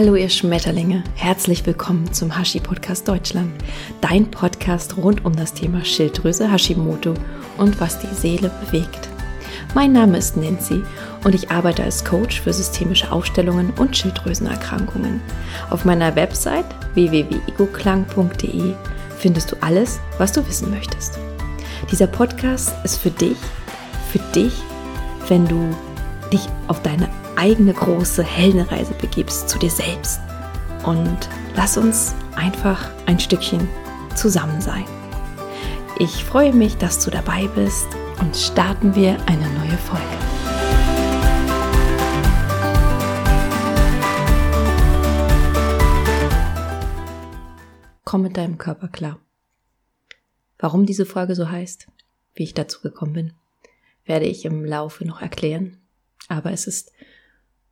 Hallo 0.00 0.14
ihr 0.14 0.30
Schmetterlinge, 0.30 1.04
herzlich 1.14 1.66
willkommen 1.66 2.10
zum 2.10 2.34
Hashi 2.34 2.58
Podcast 2.58 3.06
Deutschland, 3.06 3.52
dein 4.00 4.30
Podcast 4.30 4.96
rund 4.96 5.26
um 5.26 5.36
das 5.36 5.52
Thema 5.52 5.84
Schilddrüse, 5.84 6.50
Hashimoto 6.50 7.12
und 7.58 7.78
was 7.82 7.98
die 7.98 8.14
Seele 8.14 8.50
bewegt. 8.64 9.10
Mein 9.74 9.92
Name 9.92 10.16
ist 10.16 10.38
Nancy 10.38 10.82
und 11.22 11.34
ich 11.34 11.50
arbeite 11.50 11.84
als 11.84 12.02
Coach 12.02 12.40
für 12.40 12.54
systemische 12.54 13.12
Aufstellungen 13.12 13.74
und 13.78 13.94
Schilddrüsenerkrankungen. 13.94 15.20
Auf 15.68 15.84
meiner 15.84 16.16
Website 16.16 16.64
www.egoklang.de 16.94 18.72
findest 19.18 19.52
du 19.52 19.56
alles, 19.60 20.00
was 20.16 20.32
du 20.32 20.48
wissen 20.48 20.70
möchtest. 20.70 21.18
Dieser 21.92 22.06
Podcast 22.06 22.72
ist 22.84 22.96
für 22.96 23.10
dich, 23.10 23.36
für 24.10 24.20
dich, 24.34 24.54
wenn 25.28 25.46
du 25.46 25.76
dich 26.32 26.48
auf 26.68 26.80
deine 26.80 27.06
eigene 27.40 27.72
große 27.72 28.22
Heldenreise 28.22 28.92
begibst 28.92 29.48
zu 29.48 29.58
dir 29.58 29.70
selbst. 29.70 30.20
Und 30.84 31.18
lass 31.56 31.78
uns 31.78 32.14
einfach 32.36 32.90
ein 33.06 33.18
Stückchen 33.18 33.66
zusammen 34.14 34.60
sein. 34.60 34.84
Ich 35.98 36.22
freue 36.22 36.52
mich, 36.52 36.76
dass 36.76 37.02
du 37.02 37.10
dabei 37.10 37.46
bist 37.54 37.86
und 38.20 38.36
starten 38.36 38.94
wir 38.94 39.16
eine 39.26 39.48
neue 39.54 39.78
Folge. 39.78 40.04
Komm 48.04 48.22
mit 48.22 48.36
deinem 48.36 48.58
Körper 48.58 48.88
klar. 48.88 49.18
Warum 50.58 50.84
diese 50.84 51.06
Folge 51.06 51.34
so 51.34 51.48
heißt, 51.48 51.86
wie 52.34 52.42
ich 52.42 52.52
dazu 52.52 52.82
gekommen 52.82 53.14
bin, 53.14 53.32
werde 54.04 54.26
ich 54.26 54.44
im 54.44 54.62
Laufe 54.62 55.06
noch 55.06 55.22
erklären. 55.22 55.78
Aber 56.28 56.52
es 56.52 56.66
ist 56.66 56.92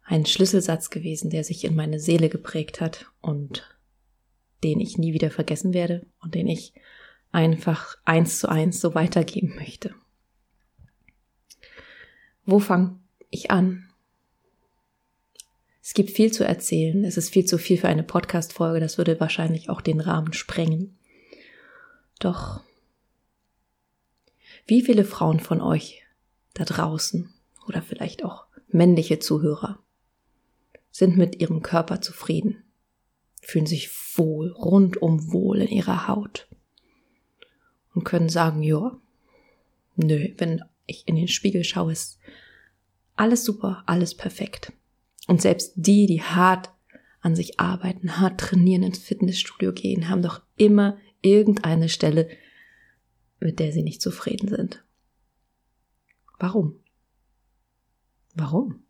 ein 0.09 0.25
Schlüsselsatz 0.25 0.89
gewesen, 0.89 1.29
der 1.29 1.45
sich 1.45 1.65
in 1.65 1.77
meine 1.77 2.01
Seele 2.01 2.31
geprägt 2.31 2.81
hat 2.81 3.07
und 3.21 3.77
den 4.65 4.81
ich 4.81 4.97
nie 4.97 5.13
wieder 5.13 5.31
vergessen 5.31 5.75
werde 5.75 6.07
und 6.23 6.35
den 6.35 6.49
ich 6.49 6.73
einfach 7.31 7.97
eins 8.07 8.39
zu 8.39 8.49
eins 8.49 8.81
so 8.81 8.95
weitergeben 8.95 9.55
möchte. 9.55 9.95
Wo 12.47 12.59
fange 12.59 12.99
ich 13.29 13.51
an? 13.51 13.91
Es 15.83 15.93
gibt 15.93 16.11
viel 16.11 16.33
zu 16.33 16.43
erzählen. 16.45 17.05
Es 17.05 17.19
ist 17.19 17.29
viel 17.29 17.45
zu 17.45 17.59
viel 17.59 17.77
für 17.77 17.89
eine 17.89 18.03
Podcast-Folge. 18.03 18.81
Das 18.81 18.97
würde 18.97 19.21
wahrscheinlich 19.21 19.69
auch 19.69 19.83
den 19.83 20.01
Rahmen 20.01 20.33
sprengen. 20.33 20.99
Doch, 22.19 22.63
wie 24.67 24.83
viele 24.83 25.05
Frauen 25.05 25.41
von 25.41 25.61
euch 25.61 26.03
da 26.55 26.65
draußen 26.65 27.33
oder 27.67 27.83
vielleicht 27.83 28.25
auch 28.25 28.47
männliche 28.69 29.19
Zuhörer 29.19 29.83
sind 30.91 31.17
mit 31.17 31.41
ihrem 31.41 31.63
Körper 31.63 32.01
zufrieden, 32.01 32.65
fühlen 33.41 33.67
sich 33.67 33.91
wohl, 34.17 34.51
rundum 34.53 35.33
wohl 35.33 35.61
in 35.61 35.69
ihrer 35.69 36.09
Haut 36.09 36.49
und 37.95 38.05
können 38.05 38.29
sagen, 38.29 38.63
ja, 38.63 39.01
nö, 39.97 40.29
wenn 40.39 40.63
ich 40.87 41.07
in 41.07 41.17
den 41.17 41.29
Spiegel 41.29 41.65
schaue, 41.65 41.93
ist 41.93 42.19
alles 43.17 43.45
super, 43.45 43.83
alles 43.87 44.15
perfekt. 44.15 44.73
Und 45.27 45.43
selbst 45.43 45.73
die, 45.77 46.07
die 46.07 46.23
hart 46.23 46.71
an 47.21 47.35
sich 47.35 47.61
arbeiten, 47.61 48.19
hart 48.19 48.41
trainieren, 48.41 48.83
ins 48.83 48.99
Fitnessstudio 48.99 49.73
gehen, 49.73 50.09
haben 50.09 50.23
doch 50.23 50.43
immer 50.57 50.99
irgendeine 51.21 51.89
Stelle, 51.89 52.29
mit 53.41 53.59
der 53.59 53.73
sie 53.73 53.83
nicht 53.83 54.01
zufrieden 54.01 54.49
sind. 54.49 54.85
Warum? 56.39 56.81
Warum? 58.35 58.85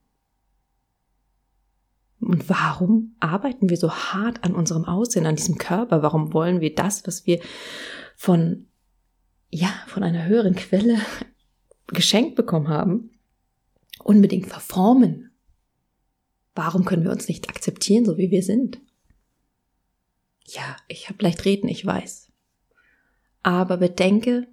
Und 2.21 2.49
warum 2.49 3.15
arbeiten 3.21 3.71
wir 3.71 3.77
so 3.77 3.93
hart 3.93 4.43
an 4.45 4.55
unserem 4.55 4.85
Aussehen, 4.85 5.27
an 5.27 5.37
diesem 5.37 5.57
Körper? 5.57 6.03
Warum 6.03 6.33
wollen 6.33 6.61
wir 6.61 6.75
das, 6.75 7.07
was 7.07 7.27
wir 7.27 7.41
von, 8.17 8.67
ja, 9.51 9.73
von 9.87 10.03
einer 10.03 10.27
höheren 10.27 10.57
Quelle 10.57 10.99
geschenkt 11.87 12.35
bekommen 12.35 12.69
haben, 12.69 13.11
unbedingt 14.03 14.47
verformen? 14.47 15.31
Warum 16.55 16.85
können 16.85 17.05
wir 17.05 17.13
uns 17.13 17.29
nicht 17.29 17.49
akzeptieren, 17.49 18.05
so 18.05 18.19
wie 18.19 18.33
wir 18.33 18.43
sind? 18.43 18.81
Ja, 20.45 20.77
ich 20.89 21.09
habe 21.09 21.23
leicht 21.23 21.45
reden, 21.45 21.69
ich 21.69 21.87
weiß. 21.87 22.33
Aber 23.43 23.77
bedenke, 23.77 24.49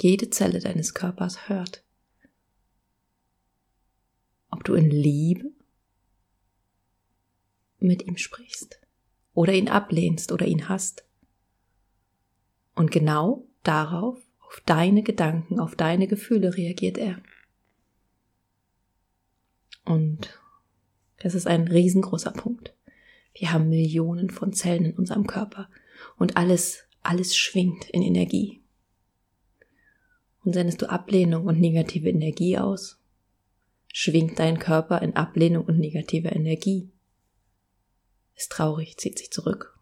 jede 0.00 0.30
Zelle 0.30 0.60
deines 0.60 0.94
Körpers 0.94 1.48
hört. 1.48 1.82
Ob 4.50 4.62
du 4.64 4.74
in 4.74 4.90
Liebe 4.90 5.52
mit 7.80 8.06
ihm 8.06 8.16
sprichst 8.16 8.80
oder 9.34 9.52
ihn 9.52 9.68
ablehnst 9.68 10.32
oder 10.32 10.46
ihn 10.46 10.68
hasst. 10.68 11.04
Und 12.74 12.90
genau 12.90 13.46
darauf, 13.62 14.18
auf 14.40 14.62
deine 14.66 15.02
Gedanken, 15.02 15.60
auf 15.60 15.76
deine 15.76 16.06
Gefühle 16.06 16.56
reagiert 16.56 16.98
er. 16.98 17.20
Und 19.84 20.38
das 21.18 21.34
ist 21.34 21.46
ein 21.46 21.68
riesengroßer 21.68 22.32
Punkt. 22.32 22.74
Wir 23.34 23.52
haben 23.52 23.68
Millionen 23.68 24.30
von 24.30 24.52
Zellen 24.52 24.86
in 24.86 24.96
unserem 24.96 25.26
Körper 25.26 25.68
und 26.16 26.36
alles, 26.36 26.84
alles 27.02 27.36
schwingt 27.36 27.88
in 27.90 28.02
Energie. 28.02 28.60
Und 30.44 30.54
sendest 30.54 30.82
du 30.82 30.90
Ablehnung 30.90 31.46
und 31.46 31.60
negative 31.60 32.08
Energie 32.08 32.58
aus, 32.58 32.98
schwingt 33.92 34.38
dein 34.38 34.58
Körper 34.58 35.02
in 35.02 35.14
Ablehnung 35.14 35.64
und 35.64 35.78
negativer 35.78 36.34
Energie 36.34 36.90
ist 38.40 38.52
traurig, 38.52 38.96
zieht 38.96 39.18
sich 39.18 39.30
zurück. 39.30 39.78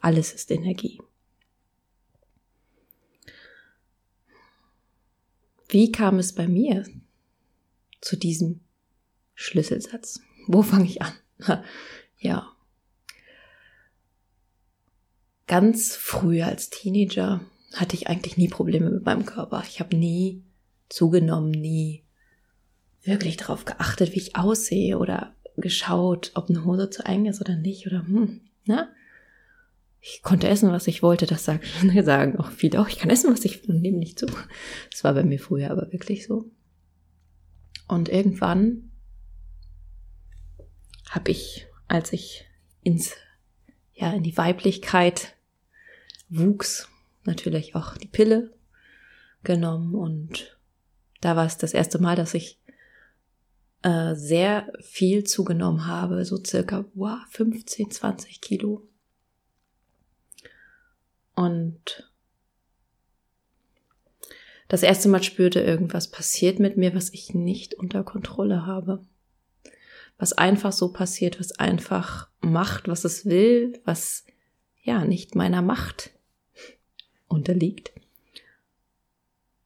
Alles 0.00 0.32
ist 0.32 0.50
Energie. 0.50 1.00
Wie 5.68 5.90
kam 5.90 6.18
es 6.18 6.34
bei 6.34 6.46
mir 6.46 6.84
zu 8.00 8.16
diesem 8.16 8.60
Schlüsselsatz? 9.34 10.20
Wo 10.46 10.62
fange 10.62 10.84
ich 10.84 11.00
an? 11.00 11.12
ja. 12.18 12.54
Ganz 15.46 15.96
früh 15.96 16.42
als 16.42 16.70
Teenager 16.70 17.40
hatte 17.74 17.96
ich 17.96 18.08
eigentlich 18.08 18.36
nie 18.36 18.48
Probleme 18.48 18.90
mit 18.90 19.04
meinem 19.04 19.24
Körper. 19.24 19.64
Ich 19.66 19.80
habe 19.80 19.96
nie 19.96 20.44
zugenommen, 20.88 21.50
nie 21.50 22.04
wirklich 23.02 23.36
darauf 23.36 23.64
geachtet, 23.64 24.12
wie 24.12 24.18
ich 24.18 24.36
aussehe 24.36 24.98
oder 24.98 25.34
geschaut, 25.56 26.32
ob 26.34 26.48
eine 26.48 26.64
Hose 26.64 26.90
zu 26.90 27.04
eng 27.04 27.26
ist 27.26 27.40
oder 27.40 27.56
nicht 27.56 27.86
oder 27.86 28.06
hm, 28.06 28.40
ne? 28.64 28.88
Ich 30.02 30.22
konnte 30.22 30.48
essen, 30.48 30.72
was 30.72 30.86
ich 30.86 31.02
wollte, 31.02 31.26
das 31.26 31.44
sagen 32.02 32.38
auch 32.38 32.50
viele 32.50 32.80
auch. 32.80 32.88
Ich 32.88 32.98
kann 32.98 33.10
essen, 33.10 33.32
was 33.32 33.44
ich 33.44 33.62
will 33.62 33.76
und 33.76 33.82
nehme 33.82 33.98
nicht 33.98 34.18
zu. 34.18 34.26
Das 34.90 35.04
war 35.04 35.12
bei 35.12 35.22
mir 35.22 35.38
früher 35.38 35.70
aber 35.70 35.92
wirklich 35.92 36.26
so. 36.26 36.50
Und 37.86 38.08
irgendwann 38.08 38.90
habe 41.10 41.32
ich, 41.32 41.66
als 41.88 42.12
ich 42.12 42.46
ins, 42.82 43.14
ja, 43.92 44.12
in 44.12 44.22
die 44.22 44.36
Weiblichkeit 44.36 45.34
wuchs, 46.28 46.88
natürlich 47.24 47.74
auch 47.74 47.96
die 47.96 48.08
Pille 48.08 48.54
genommen 49.42 49.94
und 49.94 50.56
da 51.20 51.36
war 51.36 51.44
es 51.44 51.58
das 51.58 51.74
erste 51.74 51.98
Mal, 51.98 52.16
dass 52.16 52.32
ich 52.34 52.59
äh, 53.82 54.14
sehr 54.14 54.72
viel 54.80 55.24
zugenommen 55.24 55.86
habe, 55.86 56.24
so 56.24 56.42
circa 56.44 56.84
wow, 56.94 57.18
15, 57.30 57.90
20 57.90 58.40
Kilo. 58.40 58.86
Und 61.34 62.10
das 64.68 64.82
erste 64.82 65.08
Mal 65.08 65.22
spürte, 65.22 65.60
irgendwas 65.60 66.10
passiert 66.10 66.58
mit 66.58 66.76
mir, 66.76 66.94
was 66.94 67.12
ich 67.12 67.34
nicht 67.34 67.74
unter 67.74 68.04
Kontrolle 68.04 68.66
habe. 68.66 69.04
Was 70.18 70.34
einfach 70.34 70.72
so 70.72 70.92
passiert, 70.92 71.40
was 71.40 71.52
einfach 71.52 72.28
macht, 72.40 72.86
was 72.86 73.04
es 73.04 73.24
will, 73.24 73.80
was 73.84 74.26
ja 74.82 75.04
nicht 75.04 75.34
meiner 75.34 75.62
Macht 75.62 76.10
unterliegt. 77.26 77.92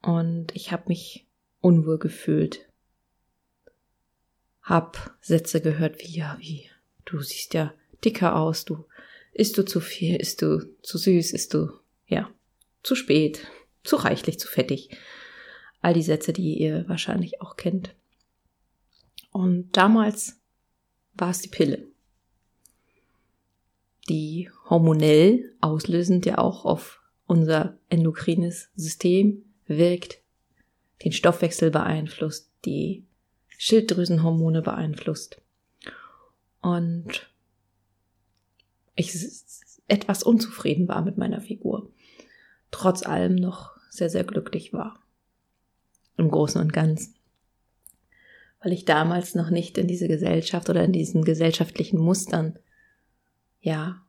Und 0.01 0.55
ich 0.55 0.71
habe 0.71 0.85
mich 0.87 1.27
unwohl 1.61 1.99
gefühlt 1.99 2.69
hab 4.65 5.15
Sätze 5.21 5.61
gehört 5.61 6.01
wie, 6.01 6.17
ja, 6.17 6.37
wie, 6.41 6.69
du 7.05 7.21
siehst 7.21 7.55
ja 7.55 7.73
dicker 8.05 8.37
aus, 8.37 8.65
du 8.65 8.85
isst 9.33 9.59
du 9.59 9.65
zu 9.65 9.81
viel, 9.81 10.17
isst 10.17 10.43
du 10.43 10.61
zu 10.83 10.99
süß, 10.99 11.33
isst 11.33 11.55
du, 11.55 11.71
ja, 12.07 12.31
zu 12.83 12.95
spät, 12.95 13.47
zu 13.83 13.97
reichlich, 13.97 14.39
zu 14.39 14.49
fettig. 14.49 14.91
All 15.83 15.93
die 15.93 16.03
Sätze, 16.03 16.33
die 16.33 16.59
ihr 16.59 16.89
wahrscheinlich 16.89 17.43
auch 17.43 17.57
kennt. 17.57 17.95
Und 19.31 19.77
damals 19.77 20.41
war 21.15 21.31
es 21.31 21.41
die 21.41 21.49
Pille, 21.49 21.87
die 24.09 24.51
hormonell 24.71 25.53
auslösend 25.61 26.25
ja 26.25 26.39
auch 26.39 26.65
auf 26.65 27.03
unser 27.27 27.79
endokrines 27.89 28.71
System 28.77 29.45
wirkt, 29.67 30.21
den 31.05 31.13
Stoffwechsel 31.13 31.71
beeinflusst, 31.71 32.51
die 32.65 33.05
Schilddrüsenhormone 33.59 34.63
beeinflusst. 34.63 35.41
und 36.61 37.31
ich 38.97 39.13
etwas 39.89 40.23
unzufrieden 40.23 40.89
war 40.89 41.03
mit 41.03 41.19
meiner 41.19 41.41
Figur, 41.41 41.91
trotz 42.71 43.05
allem 43.05 43.35
noch 43.35 43.77
sehr, 43.91 44.11
sehr 44.11 44.25
glücklich 44.25 44.73
war. 44.73 45.01
Im 46.17 46.31
Großen 46.31 46.61
und 46.61 46.73
Ganzen. 46.73 47.15
Weil 48.61 48.73
ich 48.73 48.85
damals 48.85 49.35
noch 49.35 49.51
nicht 49.51 49.77
in 49.79 49.89
diese 49.89 50.09
Gesellschaft 50.09 50.71
oder 50.71 50.85
in 50.85 50.93
diesen 50.93 51.25
gesellschaftlichen 51.25 51.99
Mustern, 51.99 52.59
ja, 53.61 54.03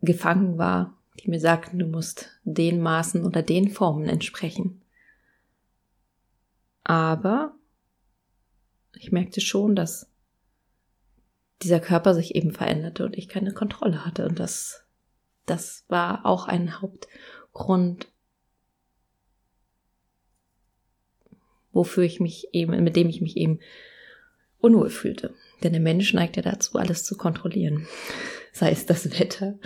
gefangen 0.00 0.58
war, 0.58 0.96
die 1.20 1.30
mir 1.30 1.40
sagten, 1.40 1.78
du 1.78 1.86
musst 1.86 2.30
den 2.44 2.80
Maßen 2.80 3.24
oder 3.24 3.42
den 3.42 3.70
Formen 3.70 4.08
entsprechen. 4.08 4.82
Aber 6.84 7.55
ich 8.98 9.12
merkte 9.12 9.40
schon, 9.40 9.76
dass 9.76 10.08
dieser 11.62 11.80
Körper 11.80 12.14
sich 12.14 12.34
eben 12.34 12.52
veränderte 12.52 13.04
und 13.04 13.16
ich 13.16 13.28
keine 13.28 13.52
Kontrolle 13.52 14.04
hatte. 14.04 14.26
Und 14.26 14.38
das, 14.38 14.84
das 15.46 15.84
war 15.88 16.26
auch 16.26 16.46
ein 16.46 16.80
Hauptgrund, 16.80 18.08
wofür 21.72 22.04
ich 22.04 22.20
mich 22.20 22.48
eben, 22.52 22.82
mit 22.82 22.96
dem 22.96 23.08
ich 23.08 23.20
mich 23.20 23.36
eben 23.36 23.60
unwohl 24.58 24.90
fühlte. 24.90 25.34
Denn 25.62 25.72
der 25.72 25.82
Mensch 25.82 26.12
neigt 26.12 26.36
ja 26.36 26.42
dazu, 26.42 26.78
alles 26.78 27.04
zu 27.04 27.16
kontrollieren. 27.16 27.86
Sei 28.52 28.70
es 28.70 28.86
das 28.86 29.18
Wetter, 29.18 29.58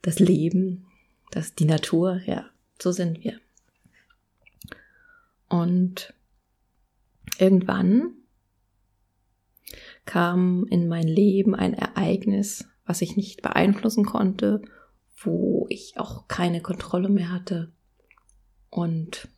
das 0.00 0.18
Leben, 0.18 0.86
das, 1.30 1.54
die 1.54 1.66
Natur, 1.66 2.20
ja, 2.24 2.48
so 2.80 2.90
sind 2.90 3.22
wir. 3.22 3.38
Und 5.48 6.14
irgendwann 7.38 8.14
kam 10.04 10.66
in 10.70 10.88
mein 10.88 11.06
Leben 11.06 11.54
ein 11.54 11.74
Ereignis, 11.74 12.66
was 12.84 13.02
ich 13.02 13.16
nicht 13.16 13.42
beeinflussen 13.42 14.04
konnte, 14.04 14.62
wo 15.16 15.66
ich 15.68 15.94
auch 15.98 16.28
keine 16.28 16.60
Kontrolle 16.60 17.08
mehr 17.08 17.30
hatte. 17.30 17.72
Und 18.70 19.28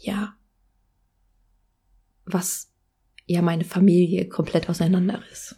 ja, 0.00 0.36
was 2.24 2.70
ja 3.26 3.42
meine 3.42 3.64
Familie 3.64 4.28
komplett 4.28 4.68
auseinander 4.68 5.22
ist. 5.30 5.56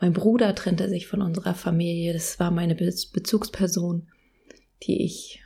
Mein 0.00 0.12
Bruder 0.12 0.54
trennte 0.54 0.88
sich 0.88 1.06
von 1.06 1.22
unserer 1.22 1.54
Familie. 1.54 2.12
Das 2.12 2.38
war 2.38 2.50
meine 2.50 2.74
Bezugsperson, 2.74 4.08
die 4.82 5.04
ich 5.04 5.42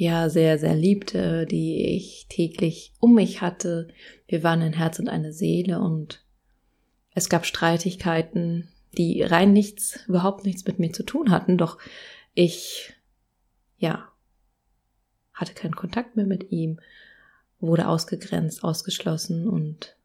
ja 0.00 0.30
sehr, 0.30 0.58
sehr 0.58 0.74
liebte, 0.74 1.44
die 1.44 1.94
ich 1.94 2.26
täglich 2.30 2.94
um 3.00 3.14
mich 3.14 3.42
hatte. 3.42 3.88
Wir 4.26 4.42
waren 4.42 4.62
ein 4.62 4.72
Herz 4.72 4.98
und 4.98 5.10
eine 5.10 5.34
Seele 5.34 5.80
und 5.80 6.24
es 7.14 7.28
gab 7.28 7.44
Streitigkeiten, 7.44 8.68
die 8.96 9.22
rein 9.22 9.52
nichts, 9.52 10.06
überhaupt 10.08 10.46
nichts 10.46 10.64
mit 10.64 10.78
mir 10.78 10.90
zu 10.92 11.02
tun 11.02 11.30
hatten, 11.30 11.58
doch 11.58 11.76
ich, 12.32 12.94
ja, 13.76 14.08
hatte 15.34 15.52
keinen 15.52 15.76
Kontakt 15.76 16.16
mehr 16.16 16.26
mit 16.26 16.50
ihm, 16.50 16.80
wurde 17.58 17.86
ausgegrenzt, 17.86 18.64
ausgeschlossen 18.64 19.46
und 19.46 19.96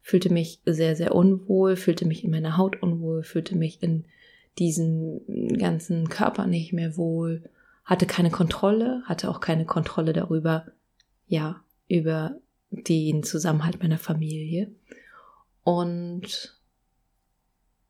fühlte 0.00 0.32
mich 0.32 0.60
sehr, 0.64 0.94
sehr 0.94 1.12
unwohl, 1.12 1.74
fühlte 1.74 2.06
mich 2.06 2.22
in 2.22 2.30
meiner 2.30 2.56
Haut 2.56 2.80
unwohl, 2.80 3.24
fühlte 3.24 3.56
mich 3.56 3.82
in 3.82 4.04
diesem 4.60 5.22
ganzen 5.58 6.08
Körper 6.08 6.46
nicht 6.46 6.72
mehr 6.72 6.96
wohl 6.96 7.50
hatte 7.84 8.06
keine 8.06 8.30
Kontrolle, 8.30 9.02
hatte 9.04 9.28
auch 9.30 9.40
keine 9.40 9.66
Kontrolle 9.66 10.12
darüber, 10.12 10.66
ja, 11.26 11.62
über 11.88 12.38
den 12.70 13.22
Zusammenhalt 13.22 13.80
meiner 13.80 13.98
Familie. 13.98 14.74
Und 15.62 16.60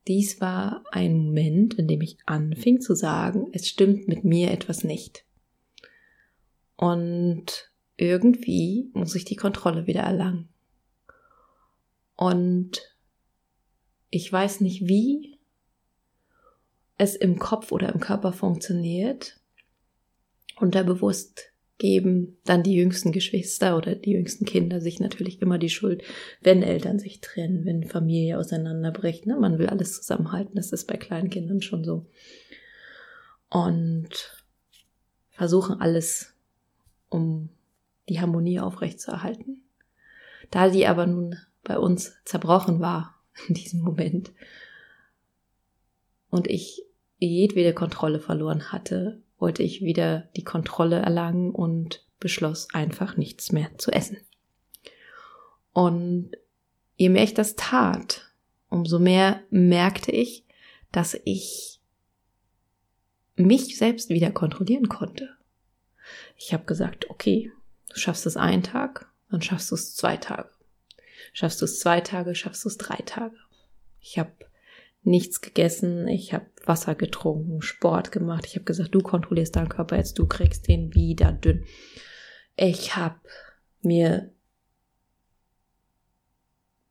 dies 0.07 0.41
war 0.41 0.85
ein 0.91 1.27
Moment, 1.27 1.75
in 1.75 1.89
dem 1.89 2.01
ich 2.03 2.19
anfing 2.27 2.81
zu 2.81 2.95
sagen, 2.95 3.49
es 3.53 3.69
stimmt 3.69 4.09
mit 4.09 4.25
mir 4.25 4.51
etwas 4.51 4.85
nicht. 4.85 5.25
Und 6.77 7.71
irgendwie 7.97 8.91
muss 8.93 9.15
ich 9.15 9.25
die 9.25 9.37
Kontrolle 9.37 9.87
wieder 9.87 10.03
erlangen. 10.03 10.49
Und 12.17 12.97
ich 14.11 14.31
weiß 14.31 14.61
nicht, 14.61 14.87
wie 14.87 15.39
es 16.99 17.17
im 17.17 17.39
Kopf 17.39 17.73
oder 17.73 17.93
im 17.93 18.01
Körper 18.01 18.33
funktioniert, 18.33 19.41
unterbewusst 20.61 21.55
geben 21.79 22.39
dann 22.45 22.63
die 22.63 22.75
jüngsten 22.75 23.11
Geschwister 23.11 23.77
oder 23.77 23.97
die 23.97 24.13
jüngsten 24.13 24.45
Kinder 24.45 24.81
sich 24.81 25.01
natürlich 25.01 25.43
immer 25.43 25.59
die 25.59 25.71
Schuld, 25.71 26.05
wenn 26.41 26.63
Eltern 26.63 26.99
sich 26.99 27.21
trennen, 27.21 27.65
wenn 27.65 27.85
Familie 27.85 28.39
auseinanderbricht. 28.39 29.27
Ne? 29.27 29.37
Man 29.37 29.59
will 29.59 29.67
alles 29.67 29.95
zusammenhalten, 29.95 30.55
das 30.55 30.73
ist 30.73 30.87
bei 30.87 30.97
kleinen 30.97 31.31
Kindern 31.31 31.63
schon 31.63 31.85
so. 31.85 32.07
Und 33.51 34.45
versuchen 35.31 35.81
alles, 35.81 36.35
um 37.09 37.49
die 38.09 38.21
Harmonie 38.21 38.61
aufrechtzuerhalten. 38.61 39.63
Da 40.51 40.69
die 40.69 40.87
aber 40.87 41.07
nun 41.07 41.37
bei 41.65 41.79
uns 41.79 42.15
zerbrochen 42.25 42.81
war 42.81 43.21
in 43.49 43.55
diesem 43.55 43.81
Moment 43.81 44.33
und 46.31 46.47
ich 46.49 46.83
jedwede 47.19 47.73
Kontrolle 47.73 48.21
verloren 48.21 48.73
hatte, 48.73 49.23
wollte 49.45 49.63
ich 49.63 49.83
wieder 49.83 50.31
die 50.37 50.43
Kontrolle 50.43 51.01
erlangen 51.01 51.51
und 51.51 52.03
beschloss 52.19 52.69
einfach 52.73 53.19
nichts 53.19 53.53
mehr 53.53 53.77
zu 53.77 53.91
essen. 53.91 54.17
Und 55.75 56.31
je 56.97 57.11
mehr 57.11 57.25
ich 57.25 57.35
das 57.35 57.55
tat, 57.55 58.33
umso 58.71 58.99
mehr 58.99 59.43
merkte 59.51 60.13
ich, 60.13 60.47
dass 60.93 61.21
ich 61.25 61.83
mich 63.37 63.77
selbst 63.77 64.09
wieder 64.09 64.31
kontrollieren 64.31 64.89
konnte. 64.89 65.29
Ich 66.39 66.55
habe 66.55 66.65
gesagt, 66.65 67.11
okay, 67.11 67.53
du 67.91 67.99
schaffst 67.99 68.25
es 68.25 68.39
einen 68.39 68.63
Tag, 68.63 69.13
dann 69.31 69.43
schaffst 69.43 69.71
du 69.71 69.75
es 69.75 69.95
zwei 69.95 70.17
Tage. 70.17 70.49
Schaffst 71.35 71.61
du 71.61 71.67
es 71.67 71.81
zwei 71.81 72.01
Tage, 72.01 72.35
schaffst 72.35 72.65
du 72.65 72.71
es 72.71 72.79
drei 72.79 73.03
Tage. 73.05 73.37
Ich 74.01 74.19
habe 74.19 74.33
nichts 75.03 75.43
gegessen, 75.43 76.09
ich 76.09 76.33
habe 76.33 76.47
Wasser 76.67 76.95
getrunken, 76.95 77.63
Sport 77.63 78.13
gemacht. 78.13 78.47
Ich 78.47 78.55
habe 78.55 78.65
gesagt, 78.65 78.95
du 78.95 79.01
kontrollierst 79.01 79.57
deinen 79.57 79.69
Körper 79.69 79.97
jetzt, 79.97 80.19
du 80.19 80.27
kriegst 80.27 80.69
den 80.69 80.95
wieder 80.95 81.33
dünn. 81.33 81.65
Ich 82.57 82.97
habe 82.97 83.17
mir 83.83 84.33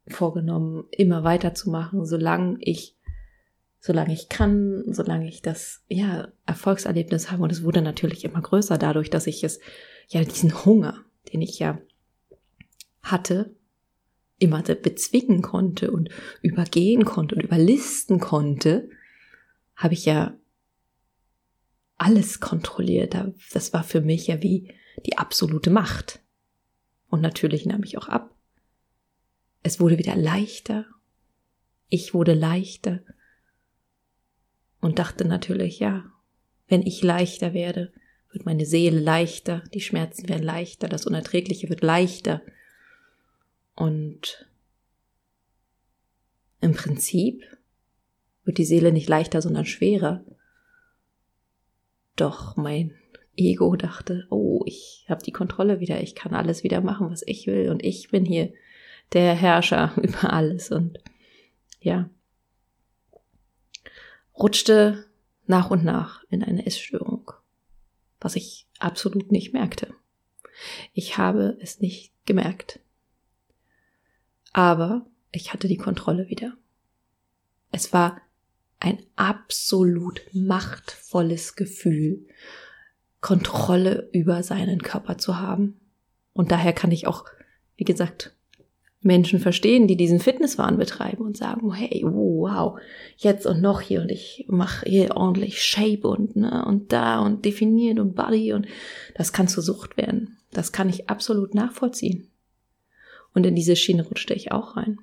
vorgenommen, 0.08 0.86
immer 0.92 1.24
weiterzumachen, 1.24 2.06
solange 2.06 2.58
ich 2.60 2.98
solange 3.86 4.14
ich 4.14 4.30
kann, 4.30 4.86
solange 4.94 5.28
ich 5.28 5.42
das 5.42 5.84
ja 5.90 6.30
Erfolgserlebnis 6.46 7.32
habe 7.32 7.44
und 7.44 7.52
es 7.52 7.64
wurde 7.64 7.82
natürlich 7.82 8.24
immer 8.24 8.42
größer 8.42 8.78
dadurch, 8.78 9.10
dass 9.10 9.28
ich 9.28 9.44
es 9.44 9.60
ja 10.08 10.24
diesen 10.24 10.64
Hunger, 10.64 11.04
den 11.34 11.42
ich 11.42 11.60
ja 11.60 11.82
hatte, 13.02 13.54
immer 14.40 14.62
bezwingen 14.62 15.42
konnte 15.42 15.92
und 15.92 16.10
übergehen 16.42 17.04
konnte 17.04 17.36
und 17.36 17.42
überlisten 17.42 18.22
konnte, 18.22 18.90
habe 19.76 19.94
ich 19.94 20.06
ja 20.06 20.38
alles 21.98 22.40
kontrolliert. 22.40 23.16
Das 23.54 23.74
war 23.74 23.84
für 23.84 24.02
mich 24.02 24.28
ja 24.28 24.42
wie 24.42 24.74
die 25.06 25.18
absolute 25.18 25.70
Macht. 25.70 26.20
Und 27.10 27.22
natürlich 27.22 27.66
nahm 27.66 27.84
ich 27.84 27.98
auch 27.98 28.10
ab. 28.10 28.36
Es 29.62 29.80
wurde 29.80 29.98
wieder 29.98 30.16
leichter. 30.16 30.86
Ich 31.90 32.14
wurde 32.14 32.34
leichter. 32.34 33.02
Und 34.82 35.00
dachte 35.00 35.26
natürlich, 35.26 35.80
ja, 35.80 36.04
wenn 36.68 36.82
ich 36.82 37.02
leichter 37.02 37.54
werde, 37.54 37.94
wird 38.32 38.46
meine 38.46 38.66
Seele 38.66 39.00
leichter, 39.00 39.64
die 39.74 39.82
Schmerzen 39.82 40.28
werden 40.28 40.44
leichter, 40.44 40.90
das 40.90 41.06
Unerträgliche 41.06 41.70
wird 41.70 41.84
leichter. 41.84 42.42
Und 43.76 44.50
im 46.60 46.74
Prinzip 46.74 47.44
wird 48.44 48.58
die 48.58 48.66
Seele 48.66 48.92
nicht 48.92 49.10
leichter, 49.10 49.42
sondern 49.42 49.66
schwerer. 49.66 50.24
Doch 52.16 52.56
mein 52.56 52.94
Ego 53.36 53.76
dachte, 53.76 54.28
oh, 54.30 54.64
ich 54.66 55.06
habe 55.10 55.24
die 55.24 55.32
Kontrolle 55.32 55.80
wieder, 55.80 56.02
ich 56.02 56.16
kann 56.16 56.34
alles 56.34 56.64
wieder 56.64 56.82
machen, 56.82 57.10
was 57.10 57.24
ich 57.26 57.48
will 57.48 57.70
und 57.70 57.84
ich 57.84 58.10
bin 58.10 58.26
hier 58.26 58.54
der 59.14 59.34
Herrscher 59.34 59.94
über 60.02 60.32
alles 60.32 60.72
und 60.72 61.00
ja, 61.80 62.10
rutschte 64.38 65.06
nach 65.46 65.72
und 65.72 65.84
nach 65.84 66.24
in 66.30 66.44
eine 66.44 66.66
Essstörung, 66.66 67.32
was 68.20 68.36
ich 68.36 68.68
absolut 68.80 69.32
nicht 69.32 69.54
merkte. 69.54 69.94
Ich 70.94 71.18
habe 71.18 71.58
es 71.60 71.80
nicht 71.80 72.14
gemerkt. 72.26 72.80
Aber 74.54 75.06
ich 75.32 75.52
hatte 75.52 75.68
die 75.68 75.78
Kontrolle 75.78 76.30
wieder. 76.30 76.54
Es 77.72 77.92
war 77.92 78.22
ein 78.84 79.00
absolut 79.16 80.22
machtvolles 80.34 81.56
Gefühl, 81.56 82.26
Kontrolle 83.22 84.10
über 84.12 84.44
seinen 84.44 84.82
Körper 84.82 85.18
zu 85.18 85.40
haben. 85.40 85.80
Und 86.34 86.52
daher 86.52 86.74
kann 86.74 86.92
ich 86.92 87.08
auch, 87.08 87.24
wie 87.78 87.86
gesagt, 87.86 88.36
Menschen 89.00 89.40
verstehen, 89.40 89.88
die 89.88 89.96
diesen 89.96 90.20
Fitnesswahn 90.20 90.78
betreiben 90.78 91.24
und 91.24 91.38
sagen, 91.38 91.74
hey, 91.74 92.02
wow, 92.06 92.78
jetzt 93.16 93.46
und 93.46 93.62
noch 93.62 93.80
hier 93.80 94.02
und 94.02 94.12
ich 94.12 94.46
mache 94.50 94.86
hier 94.90 95.16
ordentlich 95.16 95.62
Shape 95.62 96.06
und 96.06 96.36
ne, 96.36 96.66
und 96.66 96.92
da 96.92 97.20
und 97.20 97.46
definiert 97.46 98.00
und 98.00 98.16
Body 98.16 98.52
und 98.52 98.68
das 99.16 99.32
kann 99.32 99.48
zur 99.48 99.64
Sucht 99.64 99.96
werden. 99.96 100.38
Das 100.52 100.74
kann 100.74 100.90
ich 100.90 101.10
absolut 101.10 101.56
nachvollziehen. 101.56 102.28
Und 103.34 103.46
in 103.46 103.56
diese 103.56 103.78
Schiene 103.78 104.04
rutschte 104.04 104.34
ich 104.34 104.52
auch 104.52 104.76
rein. 104.76 105.00